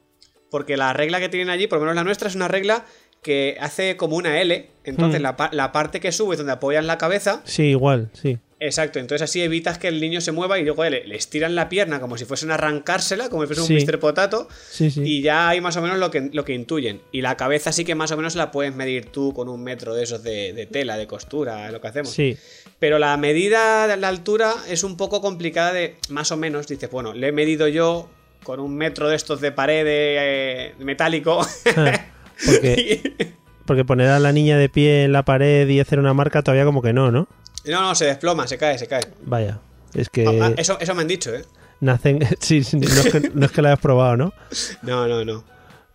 Porque 0.51 0.77
la 0.77 0.93
regla 0.93 1.19
que 1.19 1.29
tienen 1.29 1.49
allí, 1.49 1.65
por 1.65 1.79
lo 1.79 1.85
menos 1.85 1.95
la 1.95 2.03
nuestra, 2.03 2.27
es 2.27 2.35
una 2.35 2.47
regla 2.47 2.85
que 3.23 3.57
hace 3.59 3.97
como 3.97 4.17
una 4.17 4.39
L. 4.39 4.69
Entonces, 4.83 5.19
Mm. 5.19 5.23
la, 5.23 5.35
pa- 5.35 5.49
la 5.51 5.71
parte 5.71 5.99
que 5.99 6.11
sube, 6.11 6.35
donde 6.35 6.51
apoyan 6.51 6.85
la 6.85 6.99
cabeza, 6.99 7.41
Sí, 7.43 7.63
igual, 7.63 8.11
sí. 8.13 8.37
Exacto, 8.65 8.99
entonces 8.99 9.23
así 9.29 9.41
evitas 9.41 9.77
que 9.77 9.89
el 9.89 9.99
niño 9.99 10.21
se 10.21 10.31
mueva 10.31 10.57
y 10.57 10.63
luego 10.63 10.83
le, 10.85 11.05
le 11.05 11.15
estiran 11.15 11.53
la 11.53 11.67
pierna 11.67 11.99
como 11.99 12.17
si 12.17 12.23
fuesen 12.25 12.49
a 12.51 12.53
arrancársela, 12.53 13.27
como 13.29 13.43
si 13.43 13.47
fuese 13.47 13.63
Sí. 13.63 13.75
un 13.75 13.83
Mr. 13.83 13.99
Potato, 13.99 14.47
Sí, 14.69 14.89
sí. 14.89 15.01
y 15.03 15.21
ya 15.21 15.49
hay 15.49 15.59
más 15.59 15.75
o 15.75 15.81
menos 15.81 15.97
lo 15.97 16.09
que, 16.11 16.29
lo 16.31 16.45
que 16.45 16.53
intuyen. 16.53 17.01
Y 17.11 17.21
la 17.21 17.35
cabeza 17.35 17.71
sí 17.73 17.83
que 17.83 17.93
más 17.95 18.11
o 18.11 18.17
menos 18.17 18.35
la 18.35 18.51
puedes 18.51 18.73
medir 18.73 19.07
tú 19.07 19.33
con 19.33 19.49
un 19.49 19.61
metro 19.63 19.93
de 19.95 20.03
esos 20.03 20.23
de, 20.23 20.53
de 20.53 20.65
tela, 20.65 20.95
de 20.97 21.07
costura, 21.07 21.69
lo 21.71 21.81
que 21.81 21.87
hacemos. 21.89 22.11
Sí. 22.11 22.37
Pero 22.79 22.99
la 22.99 23.17
medida 23.17 23.87
de 23.87 23.97
la 23.97 24.07
altura 24.07 24.53
es 24.69 24.83
un 24.83 24.95
poco 24.97 25.19
complicada 25.21 25.73
de, 25.73 25.97
más 26.09 26.31
o 26.31 26.37
menos, 26.37 26.67
dices, 26.67 26.89
bueno, 26.89 27.13
le 27.13 27.27
he 27.27 27.31
medido 27.33 27.67
yo 27.67 28.09
con 28.43 28.59
un 28.59 28.75
metro 28.75 29.09
de 29.09 29.15
estos 29.17 29.41
de 29.41 29.51
pared 29.51 29.83
de, 29.83 30.15
eh, 30.19 30.73
metálico. 30.79 31.45
Porque, 32.45 33.27
porque 33.65 33.85
poner 33.85 34.09
a 34.09 34.19
la 34.19 34.31
niña 34.31 34.57
de 34.57 34.67
pie 34.67 35.03
en 35.03 35.11
la 35.13 35.23
pared 35.23 35.67
y 35.69 35.79
hacer 35.79 35.99
una 35.99 36.13
marca 36.13 36.41
todavía 36.41 36.65
como 36.65 36.81
que 36.81 36.91
no, 36.93 37.11
¿no? 37.11 37.27
No, 37.65 37.81
no, 37.81 37.95
se 37.95 38.05
desploma, 38.05 38.47
se 38.47 38.57
cae, 38.57 38.77
se 38.77 38.87
cae. 38.87 39.01
Vaya. 39.23 39.59
Es 39.93 40.09
que 40.09 40.25
Ah, 40.27 40.47
ah, 40.47 40.53
eso, 40.57 40.77
eso 40.79 40.95
me 40.95 41.01
han 41.01 41.07
dicho, 41.07 41.33
¿eh? 41.33 41.43
nacen... 41.79 42.19
Sí, 42.39 42.63
sí, 42.63 42.77
no 42.77 42.87
es 42.87 43.11
que, 43.11 43.31
no 43.33 43.45
es 43.45 43.51
que 43.51 43.61
lo 43.61 43.67
hayas 43.67 43.79
probado, 43.79 44.17
¿no? 44.17 44.33
No, 44.81 45.07
no, 45.07 45.23
no. 45.23 45.43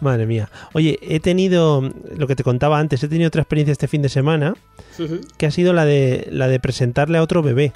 Madre 0.00 0.26
mía. 0.26 0.48
Oye, 0.74 0.98
he 1.02 1.18
tenido, 1.18 1.83
lo 2.16 2.26
que 2.28 2.37
te 2.37 2.44
contaba 2.44 2.78
antes, 2.78 3.02
he 3.02 3.09
tenido 3.09 3.26
otra 3.28 3.42
experiencia 3.42 3.72
este 3.72 3.88
fin 3.88 4.00
de 4.00 4.09
semana, 4.09 4.54
que 5.37 5.46
ha 5.46 5.50
sido 5.50 5.72
la 5.72 5.85
de, 5.85 6.28
la 6.31 6.46
de 6.46 6.61
presentarle 6.61 7.18
a 7.18 7.22
otro 7.22 7.42
bebé. 7.42 7.72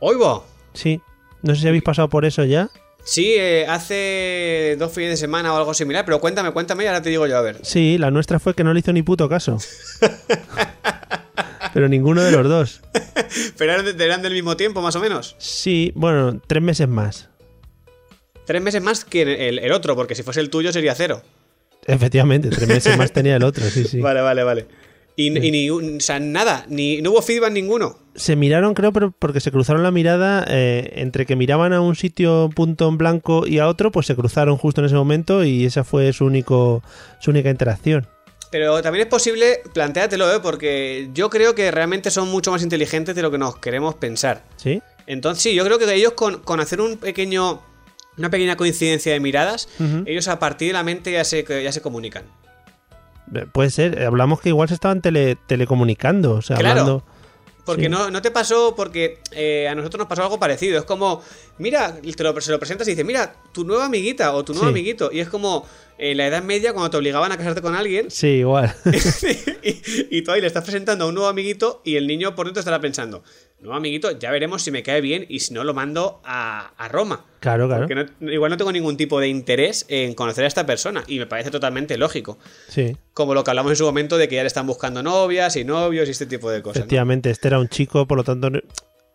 ¡Oigo! 0.00 0.44
Sí. 0.72 1.00
No 1.42 1.54
sé 1.54 1.60
si 1.60 1.68
habéis 1.68 1.84
pasado 1.84 2.08
por 2.08 2.24
eso 2.24 2.44
ya. 2.44 2.68
Sí, 3.04 3.34
eh, 3.38 3.64
hace 3.68 4.74
dos 4.76 4.90
fines 4.92 5.10
de 5.10 5.16
semana 5.16 5.54
o 5.54 5.56
algo 5.56 5.72
similar, 5.72 6.04
pero 6.04 6.20
cuéntame, 6.20 6.50
cuéntame 6.50 6.82
y 6.82 6.86
ahora 6.88 7.02
te 7.02 7.10
digo 7.10 7.28
yo, 7.28 7.38
a 7.38 7.42
ver. 7.42 7.60
Sí, 7.62 7.96
la 7.98 8.10
nuestra 8.10 8.40
fue 8.40 8.54
que 8.54 8.64
no 8.64 8.74
le 8.74 8.80
hizo 8.80 8.92
ni 8.92 9.02
puto 9.02 9.28
caso. 9.28 9.58
Pero 11.76 11.90
ninguno 11.90 12.22
de 12.22 12.32
los 12.32 12.48
dos. 12.48 12.80
Pero 13.58 13.72
eran, 13.74 13.84
de- 13.98 14.02
eran 14.02 14.22
del 14.22 14.32
mismo 14.32 14.56
tiempo, 14.56 14.80
más 14.80 14.96
o 14.96 15.00
menos. 15.00 15.36
Sí, 15.36 15.92
bueno, 15.94 16.40
tres 16.46 16.62
meses 16.62 16.88
más. 16.88 17.28
Tres 18.46 18.62
meses 18.62 18.80
más 18.82 19.04
que 19.04 19.20
el, 19.48 19.58
el 19.58 19.72
otro, 19.72 19.94
porque 19.94 20.14
si 20.14 20.22
fuese 20.22 20.40
el 20.40 20.48
tuyo 20.48 20.72
sería 20.72 20.94
cero. 20.94 21.20
Efectivamente, 21.86 22.48
tres 22.48 22.66
meses 22.66 22.96
más 22.96 23.12
tenía 23.12 23.36
el 23.36 23.44
otro, 23.44 23.62
sí, 23.66 23.84
sí. 23.84 24.00
Vale, 24.00 24.22
vale, 24.22 24.42
vale. 24.42 24.66
Y, 25.16 25.26
y 25.36 25.50
ni, 25.50 25.68
un- 25.68 25.98
o 25.98 26.00
sea, 26.00 26.18
nada, 26.18 26.64
ni, 26.70 27.02
no 27.02 27.10
hubo 27.10 27.20
feedback 27.20 27.52
ninguno. 27.52 27.98
Se 28.14 28.36
miraron, 28.36 28.72
creo, 28.72 28.94
pero 28.94 29.10
porque 29.10 29.40
se 29.40 29.52
cruzaron 29.52 29.82
la 29.82 29.90
mirada 29.90 30.46
eh, 30.48 30.94
entre 30.96 31.26
que 31.26 31.36
miraban 31.36 31.74
a 31.74 31.82
un 31.82 31.94
sitio 31.94 32.48
punto 32.54 32.88
en 32.88 32.96
blanco 32.96 33.46
y 33.46 33.58
a 33.58 33.68
otro, 33.68 33.92
pues 33.92 34.06
se 34.06 34.16
cruzaron 34.16 34.56
justo 34.56 34.80
en 34.80 34.86
ese 34.86 34.94
momento 34.94 35.44
y 35.44 35.66
esa 35.66 35.84
fue 35.84 36.10
su 36.14 36.24
único 36.24 36.82
su 37.20 37.32
única 37.32 37.50
interacción. 37.50 38.06
Pero 38.56 38.80
también 38.80 39.02
es 39.02 39.10
posible, 39.10 39.60
plantéatelo, 39.74 40.34
¿eh? 40.34 40.40
porque 40.40 41.10
yo 41.12 41.28
creo 41.28 41.54
que 41.54 41.70
realmente 41.70 42.10
son 42.10 42.30
mucho 42.30 42.50
más 42.52 42.62
inteligentes 42.62 43.14
de 43.14 43.20
lo 43.20 43.30
que 43.30 43.36
nos 43.36 43.58
queremos 43.58 43.94
pensar. 43.96 44.44
¿Sí? 44.56 44.80
Entonces, 45.06 45.42
sí, 45.42 45.54
yo 45.54 45.62
creo 45.62 45.78
que 45.78 45.92
ellos 45.92 46.14
con, 46.14 46.38
con 46.38 46.58
hacer 46.60 46.80
un 46.80 46.96
pequeño, 46.96 47.60
una 48.16 48.30
pequeña 48.30 48.56
coincidencia 48.56 49.12
de 49.12 49.20
miradas, 49.20 49.68
ellos 50.06 50.26
a 50.28 50.38
partir 50.38 50.68
de 50.68 50.72
la 50.72 50.82
mente 50.82 51.12
ya 51.12 51.22
se, 51.24 51.44
ya 51.62 51.70
se 51.70 51.82
comunican. 51.82 52.22
Eh, 53.34 53.44
Puede 53.52 53.68
ser. 53.68 54.02
Hablamos 54.02 54.40
que 54.40 54.48
igual 54.48 54.68
se 54.68 54.74
estaban 54.74 55.02
tele- 55.02 55.36
telecomunicando. 55.46 56.32
O 56.32 56.40
sea, 56.42 56.56
Claro. 56.56 56.80
hablando. 56.80 57.04
Porque 57.66 57.82
Sí. 57.82 57.88
no, 57.90 58.10
no 58.10 58.22
te 58.22 58.30
pasó, 58.30 58.74
porque 58.74 59.18
eh, 59.32 59.68
a 59.68 59.74
nosotros 59.74 59.98
nos 59.98 60.08
pasó 60.08 60.22
algo 60.22 60.38
parecido. 60.38 60.78
Es 60.78 60.84
como, 60.84 61.20
mira, 61.58 61.94
te 62.00 62.22
lo, 62.24 62.40
se 62.40 62.52
lo 62.52 62.58
presentas 62.58 62.86
y 62.86 62.92
dices, 62.92 63.04
mira, 63.04 63.34
tu 63.52 63.64
nueva 63.64 63.84
amiguita 63.86 64.32
o 64.34 64.44
tu 64.44 64.52
nuevo 64.54 64.68
Sí. 64.68 64.70
amiguito. 64.70 65.10
Y 65.12 65.18
es 65.20 65.28
como 65.28 65.66
en 65.98 66.16
la 66.16 66.26
Edad 66.28 66.42
Media 66.44 66.72
cuando 66.72 66.90
te 66.90 66.96
obligaban 66.96 67.32
a 67.32 67.36
casarte 67.36 67.60
con 67.62 67.74
alguien 67.74 68.10
Sí, 68.10 68.26
igual. 68.28 68.74
y, 69.62 70.16
y 70.18 70.22
tú 70.22 70.30
ahí 70.30 70.40
le 70.40 70.46
estás 70.46 70.62
presentando 70.64 71.04
a 71.04 71.08
un 71.08 71.14
nuevo 71.14 71.28
amiguito 71.28 71.80
y 71.84 71.96
el 71.96 72.06
niño 72.06 72.34
por 72.34 72.46
dentro 72.46 72.60
estará 72.60 72.80
pensando, 72.80 73.22
nuevo 73.60 73.74
amiguito, 73.76 74.10
ya 74.18 74.30
veremos 74.30 74.62
si 74.62 74.70
me 74.70 74.82
cae 74.82 75.00
bien 75.00 75.26
y 75.28 75.40
si 75.40 75.52
no 75.54 75.64
lo 75.64 75.74
mando 75.74 76.20
a, 76.24 76.72
a 76.76 76.88
Roma. 76.88 77.24
claro, 77.40 77.66
claro. 77.68 77.86
Porque 77.88 78.06
no- 78.20 78.32
igual 78.32 78.50
no 78.50 78.56
tengo 78.56 78.70
ningún 78.72 78.96
tipo 78.96 79.18
de 79.20 79.28
interés 79.28 79.86
en 79.88 80.14
conocer 80.14 80.44
a 80.44 80.48
esta 80.48 80.66
persona 80.66 81.02
y 81.06 81.18
me 81.18 81.26
parece 81.26 81.50
totalmente 81.50 81.96
lógico. 81.96 82.38
Sí. 82.68 82.96
Como 83.14 83.34
lo 83.34 83.42
que 83.44 83.50
hablamos 83.50 83.72
en 83.72 83.76
su 83.76 83.84
momento 83.84 84.18
de 84.18 84.28
que 84.28 84.36
ya 84.36 84.42
le 84.42 84.48
están 84.48 84.66
buscando 84.66 85.02
novias 85.02 85.56
y 85.56 85.64
novios 85.64 86.06
y 86.08 86.10
este 86.12 86.26
tipo 86.26 86.50
de 86.50 86.62
cosas. 86.62 86.76
¿no? 86.76 86.80
Efectivamente, 86.84 87.30
este 87.30 87.48
era 87.48 87.58
un 87.58 87.68
chico, 87.68 88.06
por 88.06 88.18
lo 88.18 88.24
tanto 88.24 88.50
no- 88.50 88.60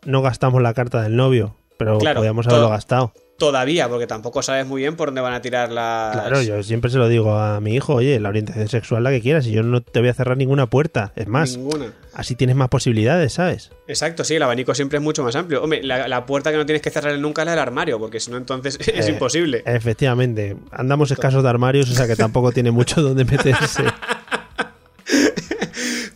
no 0.06 0.22
gastamos 0.22 0.62
la 0.62 0.74
carta 0.74 1.02
del 1.04 1.16
novio. 1.16 1.56
Pero 1.78 1.98
Claro, 2.00 2.20
podíamos 2.20 2.46
haberlo 2.48 2.66
todo- 2.66 2.72
gastado. 2.72 3.14
Todavía, 3.42 3.90
porque 3.90 4.06
tampoco 4.06 4.44
sabes 4.44 4.68
muy 4.68 4.82
bien 4.84 4.96
por 4.96 5.08
dónde 5.08 5.22
van 5.22 5.34
a 5.34 5.42
tirar 5.42 5.72
las. 5.72 6.14
Claro, 6.16 6.42
yo 6.44 6.62
siempre 6.62 6.92
se 6.92 6.98
lo 7.00 7.08
digo 7.10 7.36
a 7.36 7.60
mi 7.60 7.74
hijo, 7.76 7.96
oye, 7.96 8.20
la 8.20 8.30
orientación 8.30 8.68
sexual 8.68 9.04
la 9.04 9.10
que 9.10 9.20
quieras 9.20 9.48
y 9.48 9.52
yo 9.52 9.64
no 9.64 9.82
te 9.82 10.00
voy 10.00 10.10
a 10.10 10.14
cerrar 10.14 10.38
ninguna 10.38 10.68
puerta. 10.68 11.12
Es 11.16 11.28
más, 11.28 11.58
Ninguna. 11.58 11.92
así 12.14 12.36
tienes 12.36 12.56
más 12.56 12.70
posibilidades, 12.70 13.34
¿sabes? 13.34 13.72
Exacto, 13.88 14.24
sí, 14.24 14.36
el 14.36 14.44
abanico 14.44 14.76
siempre 14.76 14.98
es 15.00 15.04
mucho 15.04 15.24
más 15.24 15.36
amplio. 15.36 15.64
Hombre, 15.64 15.82
la, 15.84 16.08
la 16.08 16.26
puerta 16.28 16.52
que 16.52 16.58
no 16.58 16.66
tienes 16.68 16.84
que 16.84 16.92
cerrar 16.92 17.18
nunca 17.18 17.42
es 17.42 17.46
la 17.48 17.52
del 17.54 17.60
armario, 17.62 17.98
porque 17.98 18.20
si 18.20 18.30
no, 18.30 18.38
entonces 18.38 18.78
es 18.88 19.08
Eh, 19.08 19.12
imposible. 19.12 19.64
Efectivamente, 19.66 20.56
andamos 20.72 21.10
escasos 21.10 21.42
de 21.42 21.50
armarios, 21.50 21.90
o 21.90 21.94
sea 21.96 22.06
que 22.08 22.16
tampoco 22.16 22.52
tiene 22.52 22.70
mucho 22.72 23.02
donde 23.02 23.26
meterse. 23.26 23.84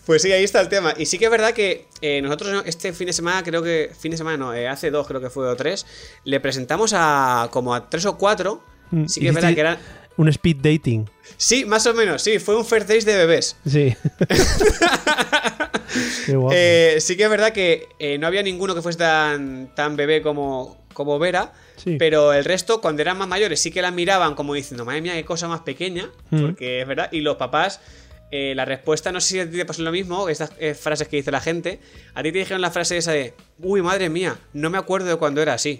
Pues 0.05 0.21
sí, 0.21 0.31
ahí 0.31 0.43
está 0.43 0.61
el 0.61 0.69
tema. 0.69 0.93
Y 0.97 1.05
sí 1.07 1.17
que 1.17 1.25
es 1.25 1.31
verdad 1.31 1.53
que 1.53 1.87
eh, 2.01 2.21
nosotros 2.21 2.63
este 2.65 2.93
fin 2.93 3.07
de 3.07 3.13
semana, 3.13 3.41
creo 3.43 3.63
que. 3.63 3.91
Fin 3.99 4.11
de 4.11 4.17
semana 4.17 4.37
no, 4.37 4.53
eh, 4.53 4.67
hace 4.67 4.91
dos, 4.91 5.07
creo 5.07 5.19
que 5.21 5.29
fue 5.29 5.47
o 5.47 5.55
tres, 5.55 5.85
le 6.23 6.39
presentamos 6.39 6.93
a 6.95 7.49
como 7.51 7.73
a 7.73 7.89
tres 7.89 8.05
o 8.05 8.17
cuatro. 8.17 8.63
Sí 9.07 9.19
que 9.19 9.29
es 9.29 9.33
verdad 9.35 9.53
que 9.53 9.59
eran. 9.61 9.77
Un 10.17 10.29
speed 10.29 10.57
dating. 10.61 11.09
Sí, 11.35 11.65
más 11.65 11.85
o 11.87 11.93
menos, 11.93 12.21
sí, 12.21 12.39
fue 12.39 12.55
un 12.55 12.65
first 12.65 12.87
days 12.87 13.03
de 13.03 13.15
bebés. 13.17 13.57
Sí. 13.67 13.93
Qué 16.25 16.35
guapo. 16.35 16.53
Eh, 16.55 16.97
sí 16.99 17.15
que 17.17 17.23
es 17.23 17.29
verdad 17.29 17.51
que 17.51 17.87
no 18.19 18.27
había 18.27 18.43
ninguno 18.43 18.75
que 18.75 18.81
fuese 18.81 18.99
tan, 18.99 19.73
tan 19.75 19.95
bebé 19.95 20.21
como, 20.21 20.83
como 20.93 21.19
Vera, 21.19 21.53
Sí. 21.77 21.97
pero 21.99 22.31
el 22.33 22.45
resto, 22.45 22.79
cuando 22.81 23.01
eran 23.01 23.17
más 23.17 23.27
mayores, 23.27 23.59
sí 23.59 23.69
que 23.71 23.81
la 23.81 23.91
miraban 23.91 24.33
como 24.35 24.53
diciendo, 24.53 24.85
madre 24.85 25.01
mía, 25.01 25.13
qué 25.13 25.25
cosa 25.25 25.47
más 25.47 25.61
pequeña, 25.61 26.09
Mm. 26.31 26.41
porque 26.41 26.81
es 26.81 26.87
verdad, 26.87 27.09
y 27.11 27.19
los 27.21 27.35
papás, 27.35 27.81
eh, 28.31 28.53
la 28.55 28.65
respuesta, 28.65 29.11
no 29.11 29.21
sé 29.21 29.27
si 29.27 29.39
a 29.39 29.49
ti 29.49 29.57
te 29.57 29.65
pasó 29.65 29.81
lo 29.83 29.91
mismo, 29.91 30.27
estas 30.29 30.51
eh, 30.59 30.73
frases 30.73 31.07
que 31.07 31.17
dice 31.17 31.31
la 31.31 31.41
gente, 31.41 31.79
a 32.13 32.23
ti 32.23 32.31
te 32.31 32.39
dijeron 32.39 32.61
la 32.61 32.71
frase 32.71 32.97
esa 32.97 33.11
de, 33.11 33.33
uy, 33.59 33.81
madre 33.81 34.09
mía, 34.09 34.37
no 34.53 34.69
me 34.69 34.77
acuerdo 34.77 35.07
de 35.07 35.15
cuando 35.17 35.41
era 35.41 35.53
así. 35.53 35.79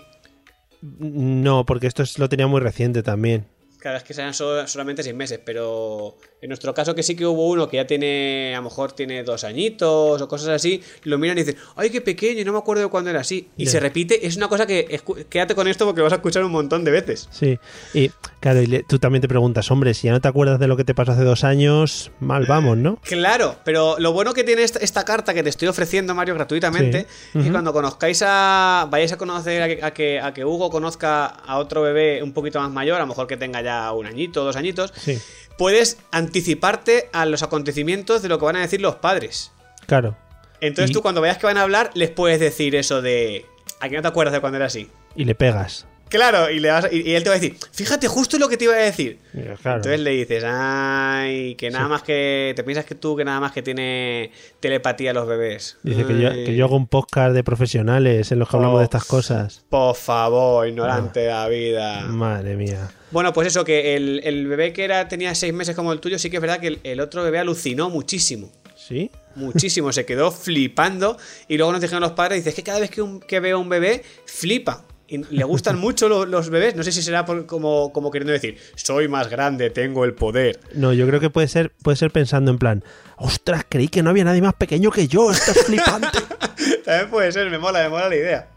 No, 0.82 1.66
porque 1.66 1.88
esto 1.88 2.04
es- 2.04 2.20
lo 2.20 2.30
tenía 2.30 2.48
muy 2.48 2.62
reciente 2.62 3.02
también. 3.04 3.48
Cada 3.86 3.98
vez 3.98 4.04
que 4.04 4.16
sean 4.16 4.34
so- 4.34 4.66
solamente 4.66 5.04
seis 5.04 5.16
meses, 5.16 5.40
pero 5.46 6.18
en 6.42 6.48
nuestro 6.50 6.74
caso 6.74 6.96
que 6.96 7.04
sí 7.04 7.16
que 7.16 7.24
hubo 7.24 7.50
uno 7.50 7.70
que 7.70 7.78
ya 7.78 7.86
tiene, 7.86 8.52
a 8.56 8.58
lo 8.58 8.64
mejor 8.64 8.94
tiene 8.94 9.22
dos 9.24 9.44
añitos 9.44 10.20
o 10.20 10.28
cosas 10.28 10.50
así, 10.50 10.82
lo 11.04 11.20
miran 11.20 11.38
y 11.38 11.44
dicen, 11.44 11.62
ay, 11.76 11.92
qué 11.92 12.02
pequeño, 12.02 12.44
no 12.46 12.52
me 12.54 12.58
acuerdo 12.58 12.82
de 12.82 12.90
cuándo 12.90 13.12
era 13.12 13.20
así. 13.20 13.48
Y 13.58 13.68
se 13.68 13.80
repite, 13.80 14.26
es 14.26 14.38
una 14.38 14.48
cosa 14.48 14.66
que, 14.66 15.00
quédate 15.30 15.54
con 15.54 15.68
esto 15.68 15.86
porque 15.86 16.00
lo 16.00 16.06
vas 16.06 16.14
a 16.14 16.16
escuchar 16.16 16.44
un 16.44 16.52
montón 16.52 16.84
de 16.84 16.90
veces. 16.90 17.30
Sí. 17.30 17.60
Y 17.94 18.10
claro, 18.40 18.60
y 18.64 18.66
le- 18.66 18.82
tú 18.82 18.98
también 18.98 19.22
te 19.22 19.28
preguntas, 19.28 19.70
hombre, 19.70 19.94
si 19.94 20.08
ya 20.08 20.14
no 20.14 20.20
te 20.20 20.30
acuerdas 20.30 20.60
de 20.60 20.66
lo 20.68 20.76
que 20.78 20.84
te 20.84 20.96
pasó 20.96 21.12
hace 21.12 21.24
dos 21.24 21.44
años, 21.44 22.10
mal 22.20 22.46
vamos, 22.48 22.78
¿no? 22.78 22.96
Claro, 23.04 23.58
pero 23.66 23.98
lo 24.00 24.14
bueno 24.14 24.34
que 24.34 24.44
tiene 24.44 24.64
esta, 24.64 24.80
esta 24.80 25.06
carta 25.06 25.36
que 25.36 25.44
te 25.44 25.50
estoy 25.50 25.68
ofreciendo, 25.68 26.16
Mario, 26.16 26.34
gratuitamente, 26.34 27.02
Sí. 27.02 27.06
es 27.08 27.32
que 27.34 27.40
Ujú. 27.42 27.52
cuando 27.52 27.72
conozcáis 27.72 28.24
a. 28.26 28.88
vayáis 28.90 29.12
a 29.12 29.18
conocer 29.18 29.62
a 29.62 29.68
que, 29.68 29.84
a, 29.84 29.92
que, 29.94 30.20
a 30.20 30.34
que 30.34 30.44
Hugo 30.44 30.72
conozca 30.72 31.26
a 31.28 31.60
otro 31.60 31.84
bebé 31.84 32.24
un 32.24 32.34
poquito 32.34 32.60
más 32.60 32.72
mayor, 32.72 32.96
a 32.98 33.02
lo 33.02 33.08
mejor 33.08 33.28
que 33.28 33.38
tenga 33.38 33.62
ya 33.62 33.75
un 33.94 34.06
añito, 34.06 34.44
dos 34.44 34.56
añitos, 34.56 34.94
Sí. 34.96 35.20
puedes 35.58 35.98
anticiparte 36.12 37.10
a 37.14 37.26
los 37.26 37.44
acontecimientos 37.44 38.22
de 38.22 38.30
lo 38.30 38.40
que 38.40 38.46
van 38.46 38.56
a 38.58 38.62
decir 38.62 38.82
los 38.82 38.96
padres. 38.96 39.52
Claro. 39.88 40.18
Entonces 40.62 40.92
Y- 40.92 40.94
tú 40.94 41.02
cuando 41.02 41.22
veas 41.22 41.38
que 41.38 41.46
van 41.46 41.58
a 41.58 41.62
hablar, 41.64 41.92
les 41.94 42.10
puedes 42.10 42.40
decir 42.40 42.76
eso 42.76 43.02
de. 43.02 43.46
¿A 43.80 43.90
que 43.90 43.96
no 43.96 44.02
te 44.02 44.08
acuerdas 44.08 44.34
de 44.34 44.40
cuando 44.42 44.58
era 44.58 44.66
así? 44.68 44.90
Y 45.16 45.26
le 45.26 45.36
pegas. 45.36 45.86
Claro, 46.10 46.50
y, 46.52 46.60
le 46.60 46.70
vas- 46.70 46.88
y, 46.92 47.02
y 47.10 47.16
él 47.16 47.24
te 47.24 47.30
va 47.30 47.36
a 47.36 47.40
decir, 47.40 47.58
fíjate 47.72 48.08
justo 48.08 48.38
lo 48.38 48.48
que 48.48 48.58
te 48.58 48.66
iba 48.66 48.74
a 48.74 48.78
decir. 48.78 49.20
Claro. 49.34 49.78
Entonces 49.78 50.00
le 50.00 50.12
dices, 50.12 50.44
ay, 50.46 51.56
que 51.56 51.70
nada 51.72 51.88
más 51.88 52.04
que. 52.04 52.54
Te 52.56 52.64
piensas 52.64 52.86
que 52.86 52.96
tú 52.96 53.16
que 53.16 53.26
nada 53.26 53.40
más 53.40 53.52
que 53.52 53.62
tiene 53.62 54.32
telepatía 54.60 55.14
los 55.14 55.28
bebés. 55.28 55.78
Dice 55.84 56.06
que 56.06 56.20
yo, 56.20 56.30
Ay, 56.30 56.46
que 56.46 56.56
yo 56.56 56.66
hago 56.66 56.76
un 56.78 56.88
podcast 56.88 57.34
de 57.34 57.44
profesionales 57.44 58.32
en 58.32 58.40
los 58.40 58.50
que 58.50 58.56
hablamos 58.56 58.80
de 58.80 58.86
estas 58.86 59.06
cosas. 59.06 59.66
Por 59.70 59.96
favor, 59.96 60.68
ignorante 60.68 61.22
de 61.22 61.28
la 61.28 61.48
vida. 61.48 62.02
Madre 62.08 62.56
mía. 62.56 62.92
Bueno, 63.12 63.34
pues 63.34 63.48
eso, 63.48 63.64
que 63.66 63.96
el, 63.96 64.22
el 64.24 64.48
bebé 64.48 64.74
que 64.74 64.84
era 64.84 65.08
tenía 65.08 65.34
seis 65.36 65.54
meses 65.54 65.76
como 65.76 65.92
el 65.94 66.00
tuyo, 66.00 66.20
sí 66.20 66.30
que 66.30 66.38
es 66.38 66.42
verdad 66.42 66.60
que 66.60 66.68
el, 66.68 66.80
el 66.84 67.00
otro 67.00 67.24
bebé 67.24 67.40
alucinó 67.40 67.90
muchísimo. 67.90 68.52
¿Sí? 68.76 69.10
Muchísimo, 69.36 69.92
se 69.94 70.06
quedó 70.06 70.32
flipando. 70.32 71.18
Y 71.48 71.58
luego 71.58 71.72
nos 71.72 71.82
dijeron 71.82 72.02
los 72.02 72.12
padres: 72.12 72.38
dice, 72.40 72.50
es 72.50 72.56
que 72.56 72.64
cada 72.64 72.80
vez 72.80 72.90
que, 72.92 73.02
un- 73.02 73.20
que 73.20 73.40
veo 73.40 73.60
un 73.60 73.70
bebé, 73.70 74.04
flipa. 74.26 74.84
Y 75.08 75.20
le 75.36 75.44
gustan 75.44 75.78
mucho 75.80 76.10
lo- 76.10 76.26
los 76.26 76.50
bebés. 76.50 76.76
No 76.76 76.84
sé 76.84 76.92
si 76.92 77.02
será 77.02 77.26
por- 77.26 77.46
como, 77.46 77.92
como 77.94 78.10
queriendo 78.12 78.34
decir: 78.34 78.58
soy 78.76 79.08
más 79.08 79.30
grande, 79.30 79.70
tengo 79.70 80.04
el 80.06 80.14
poder. 80.14 80.60
No, 80.74 80.94
yo 80.94 81.06
creo 81.08 81.20
que 81.20 81.30
puede 81.30 81.48
ser, 81.48 81.72
puede 81.84 81.98
ser 81.98 82.12
pensando 82.12 82.52
en 82.52 82.58
plan, 82.58 82.84
ostras, 83.18 83.66
creí 83.70 83.88
que 83.88 84.02
no 84.04 84.10
había 84.10 84.24
nadie 84.24 84.42
más 84.42 84.54
pequeño 84.56 84.90
que 84.92 85.08
yo, 85.08 85.32
esto 85.32 85.52
es 85.52 85.66
flipante. 85.66 86.20
También 86.86 87.10
puede 87.10 87.32
ser, 87.32 87.50
me 87.50 87.58
mola, 87.60 87.84
me 87.84 87.90
mola 87.90 88.10
la 88.10 88.16
idea. 88.16 88.48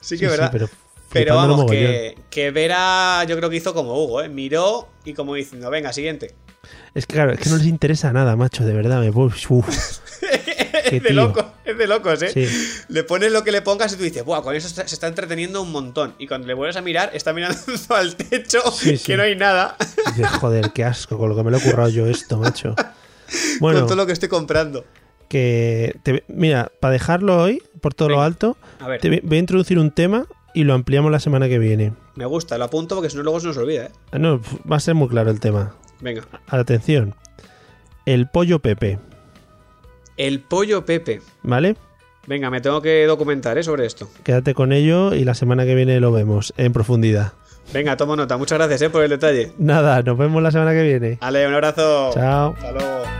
Sí 0.00 0.16
que 0.16 0.20
Sí, 0.20 0.24
es 0.24 0.30
sí, 0.32 0.36
verdad. 0.38 0.50
pero 0.52 0.68
pero 1.12 1.34
vamos, 1.34 1.68
que, 1.70 2.16
que 2.30 2.52
Vera, 2.52 3.24
yo 3.24 3.36
creo 3.36 3.50
que 3.50 3.56
hizo 3.56 3.74
como 3.74 4.00
Hugo, 4.02 4.22
¿eh? 4.22 4.28
Miró 4.28 4.88
y 5.04 5.12
como 5.12 5.34
diciendo, 5.34 5.68
venga, 5.68 5.92
siguiente. 5.92 6.34
Es 6.94 7.04
que 7.06 7.14
claro, 7.14 7.32
es 7.32 7.40
que 7.40 7.48
no 7.50 7.56
les 7.56 7.66
interesa 7.66 8.12
nada, 8.12 8.36
macho, 8.36 8.64
de 8.64 8.72
verdad. 8.74 9.00
Me, 9.00 9.10
uf, 9.10 9.34
Es 10.96 11.02
de 11.02 11.08
tío. 11.10 11.16
loco, 11.26 11.52
es 11.64 11.76
de 11.78 11.86
locos, 11.86 12.22
¿eh? 12.22 12.30
Sí. 12.32 12.46
Le 12.88 13.04
pones 13.04 13.32
lo 13.32 13.42
que 13.44 13.52
le 13.52 13.62
pongas 13.62 13.92
y 13.92 13.96
tú 13.96 14.02
dices, 14.02 14.24
Buah, 14.24 14.42
con 14.42 14.54
eso 14.54 14.68
se 14.68 14.82
está 14.82 15.06
entreteniendo 15.06 15.62
un 15.62 15.70
montón. 15.72 16.14
Y 16.18 16.26
cuando 16.26 16.46
le 16.46 16.54
vuelves 16.54 16.76
a 16.76 16.80
mirar, 16.82 17.10
está 17.14 17.32
mirando 17.32 17.58
al 17.90 18.16
techo, 18.16 18.60
Sí, 18.72 18.98
que 18.98 19.16
no 19.16 19.22
hay 19.22 19.36
nada, 19.36 19.76
Dices, 20.06 20.26
joder, 20.40 20.70
qué 20.72 20.84
asco, 20.84 21.18
con 21.18 21.28
lo 21.28 21.36
que 21.36 21.42
me 21.44 21.50
lo 21.50 21.58
he 21.58 21.60
currado 21.60 21.88
yo 21.90 22.06
esto, 22.06 22.36
macho. 22.38 22.74
Bueno, 23.60 23.78
con 23.80 23.88
todo 23.88 23.96
lo 23.96 24.06
que 24.06 24.12
estoy 24.12 24.28
comprando. 24.28 24.84
que 25.28 25.94
te- 26.02 26.24
mira, 26.26 26.72
para 26.80 26.92
dejarlo 26.92 27.40
hoy, 27.40 27.62
por 27.80 27.94
todo 27.94 28.08
lo 28.08 28.22
alto, 28.22 28.56
a 28.80 28.88
ver. 28.88 29.00
te 29.00 29.20
voy 29.22 29.36
a 29.36 29.40
introducir 29.40 29.78
un 29.78 29.92
tema 29.92 30.26
y 30.52 30.64
lo 30.64 30.74
ampliamos 30.74 31.12
la 31.12 31.20
semana 31.20 31.48
que 31.48 31.60
viene. 31.60 31.92
Me 32.16 32.24
gusta, 32.26 32.58
lo 32.58 32.64
apunto 32.64 32.96
porque 32.96 33.08
si 33.08 33.16
no 33.16 33.22
luego 33.22 33.38
se 33.38 33.46
nos 33.46 33.56
olvida, 33.56 33.84
¿eh? 33.84 34.18
No, 34.18 34.40
va 34.70 34.76
a 34.76 34.80
ser 34.80 34.96
muy 34.96 35.08
claro 35.08 35.30
el 35.30 35.38
tema. 35.38 35.76
Venga. 36.00 36.22
Atención. 36.48 37.14
El 38.04 38.28
pollo 38.28 38.58
Pepe, 38.58 38.98
El 40.20 40.40
pollo 40.40 40.84
Pepe. 40.84 41.22
¿vale? 41.42 41.76
Venga, 42.26 42.50
me 42.50 42.60
tengo 42.60 42.82
que 42.82 43.06
documentar, 43.06 43.56
¿eh? 43.56 43.62
Sobre 43.62 43.86
esto. 43.86 44.10
Quédate 44.22 44.52
con 44.52 44.70
ello 44.72 45.14
y 45.14 45.24
la 45.24 45.32
semana 45.32 45.64
que 45.64 45.74
viene 45.74 45.98
lo 45.98 46.12
vemos 46.12 46.52
en 46.58 46.74
profundidad. 46.74 47.32
Venga, 47.72 47.96
tomo 47.96 48.16
nota. 48.16 48.36
Muchas 48.36 48.58
gracias, 48.58 48.82
¿eh? 48.82 48.90
Por 48.90 49.02
el 49.02 49.08
detalle. 49.08 49.52
Nada, 49.56 50.02
nos 50.02 50.18
vemos 50.18 50.42
la 50.42 50.50
semana 50.50 50.72
que 50.72 50.82
viene. 50.82 51.18
Ale, 51.22 51.48
un 51.48 51.54
abrazo. 51.54 52.10
Chao. 52.12 52.52
Hasta 52.54 52.72
luego. 52.72 53.19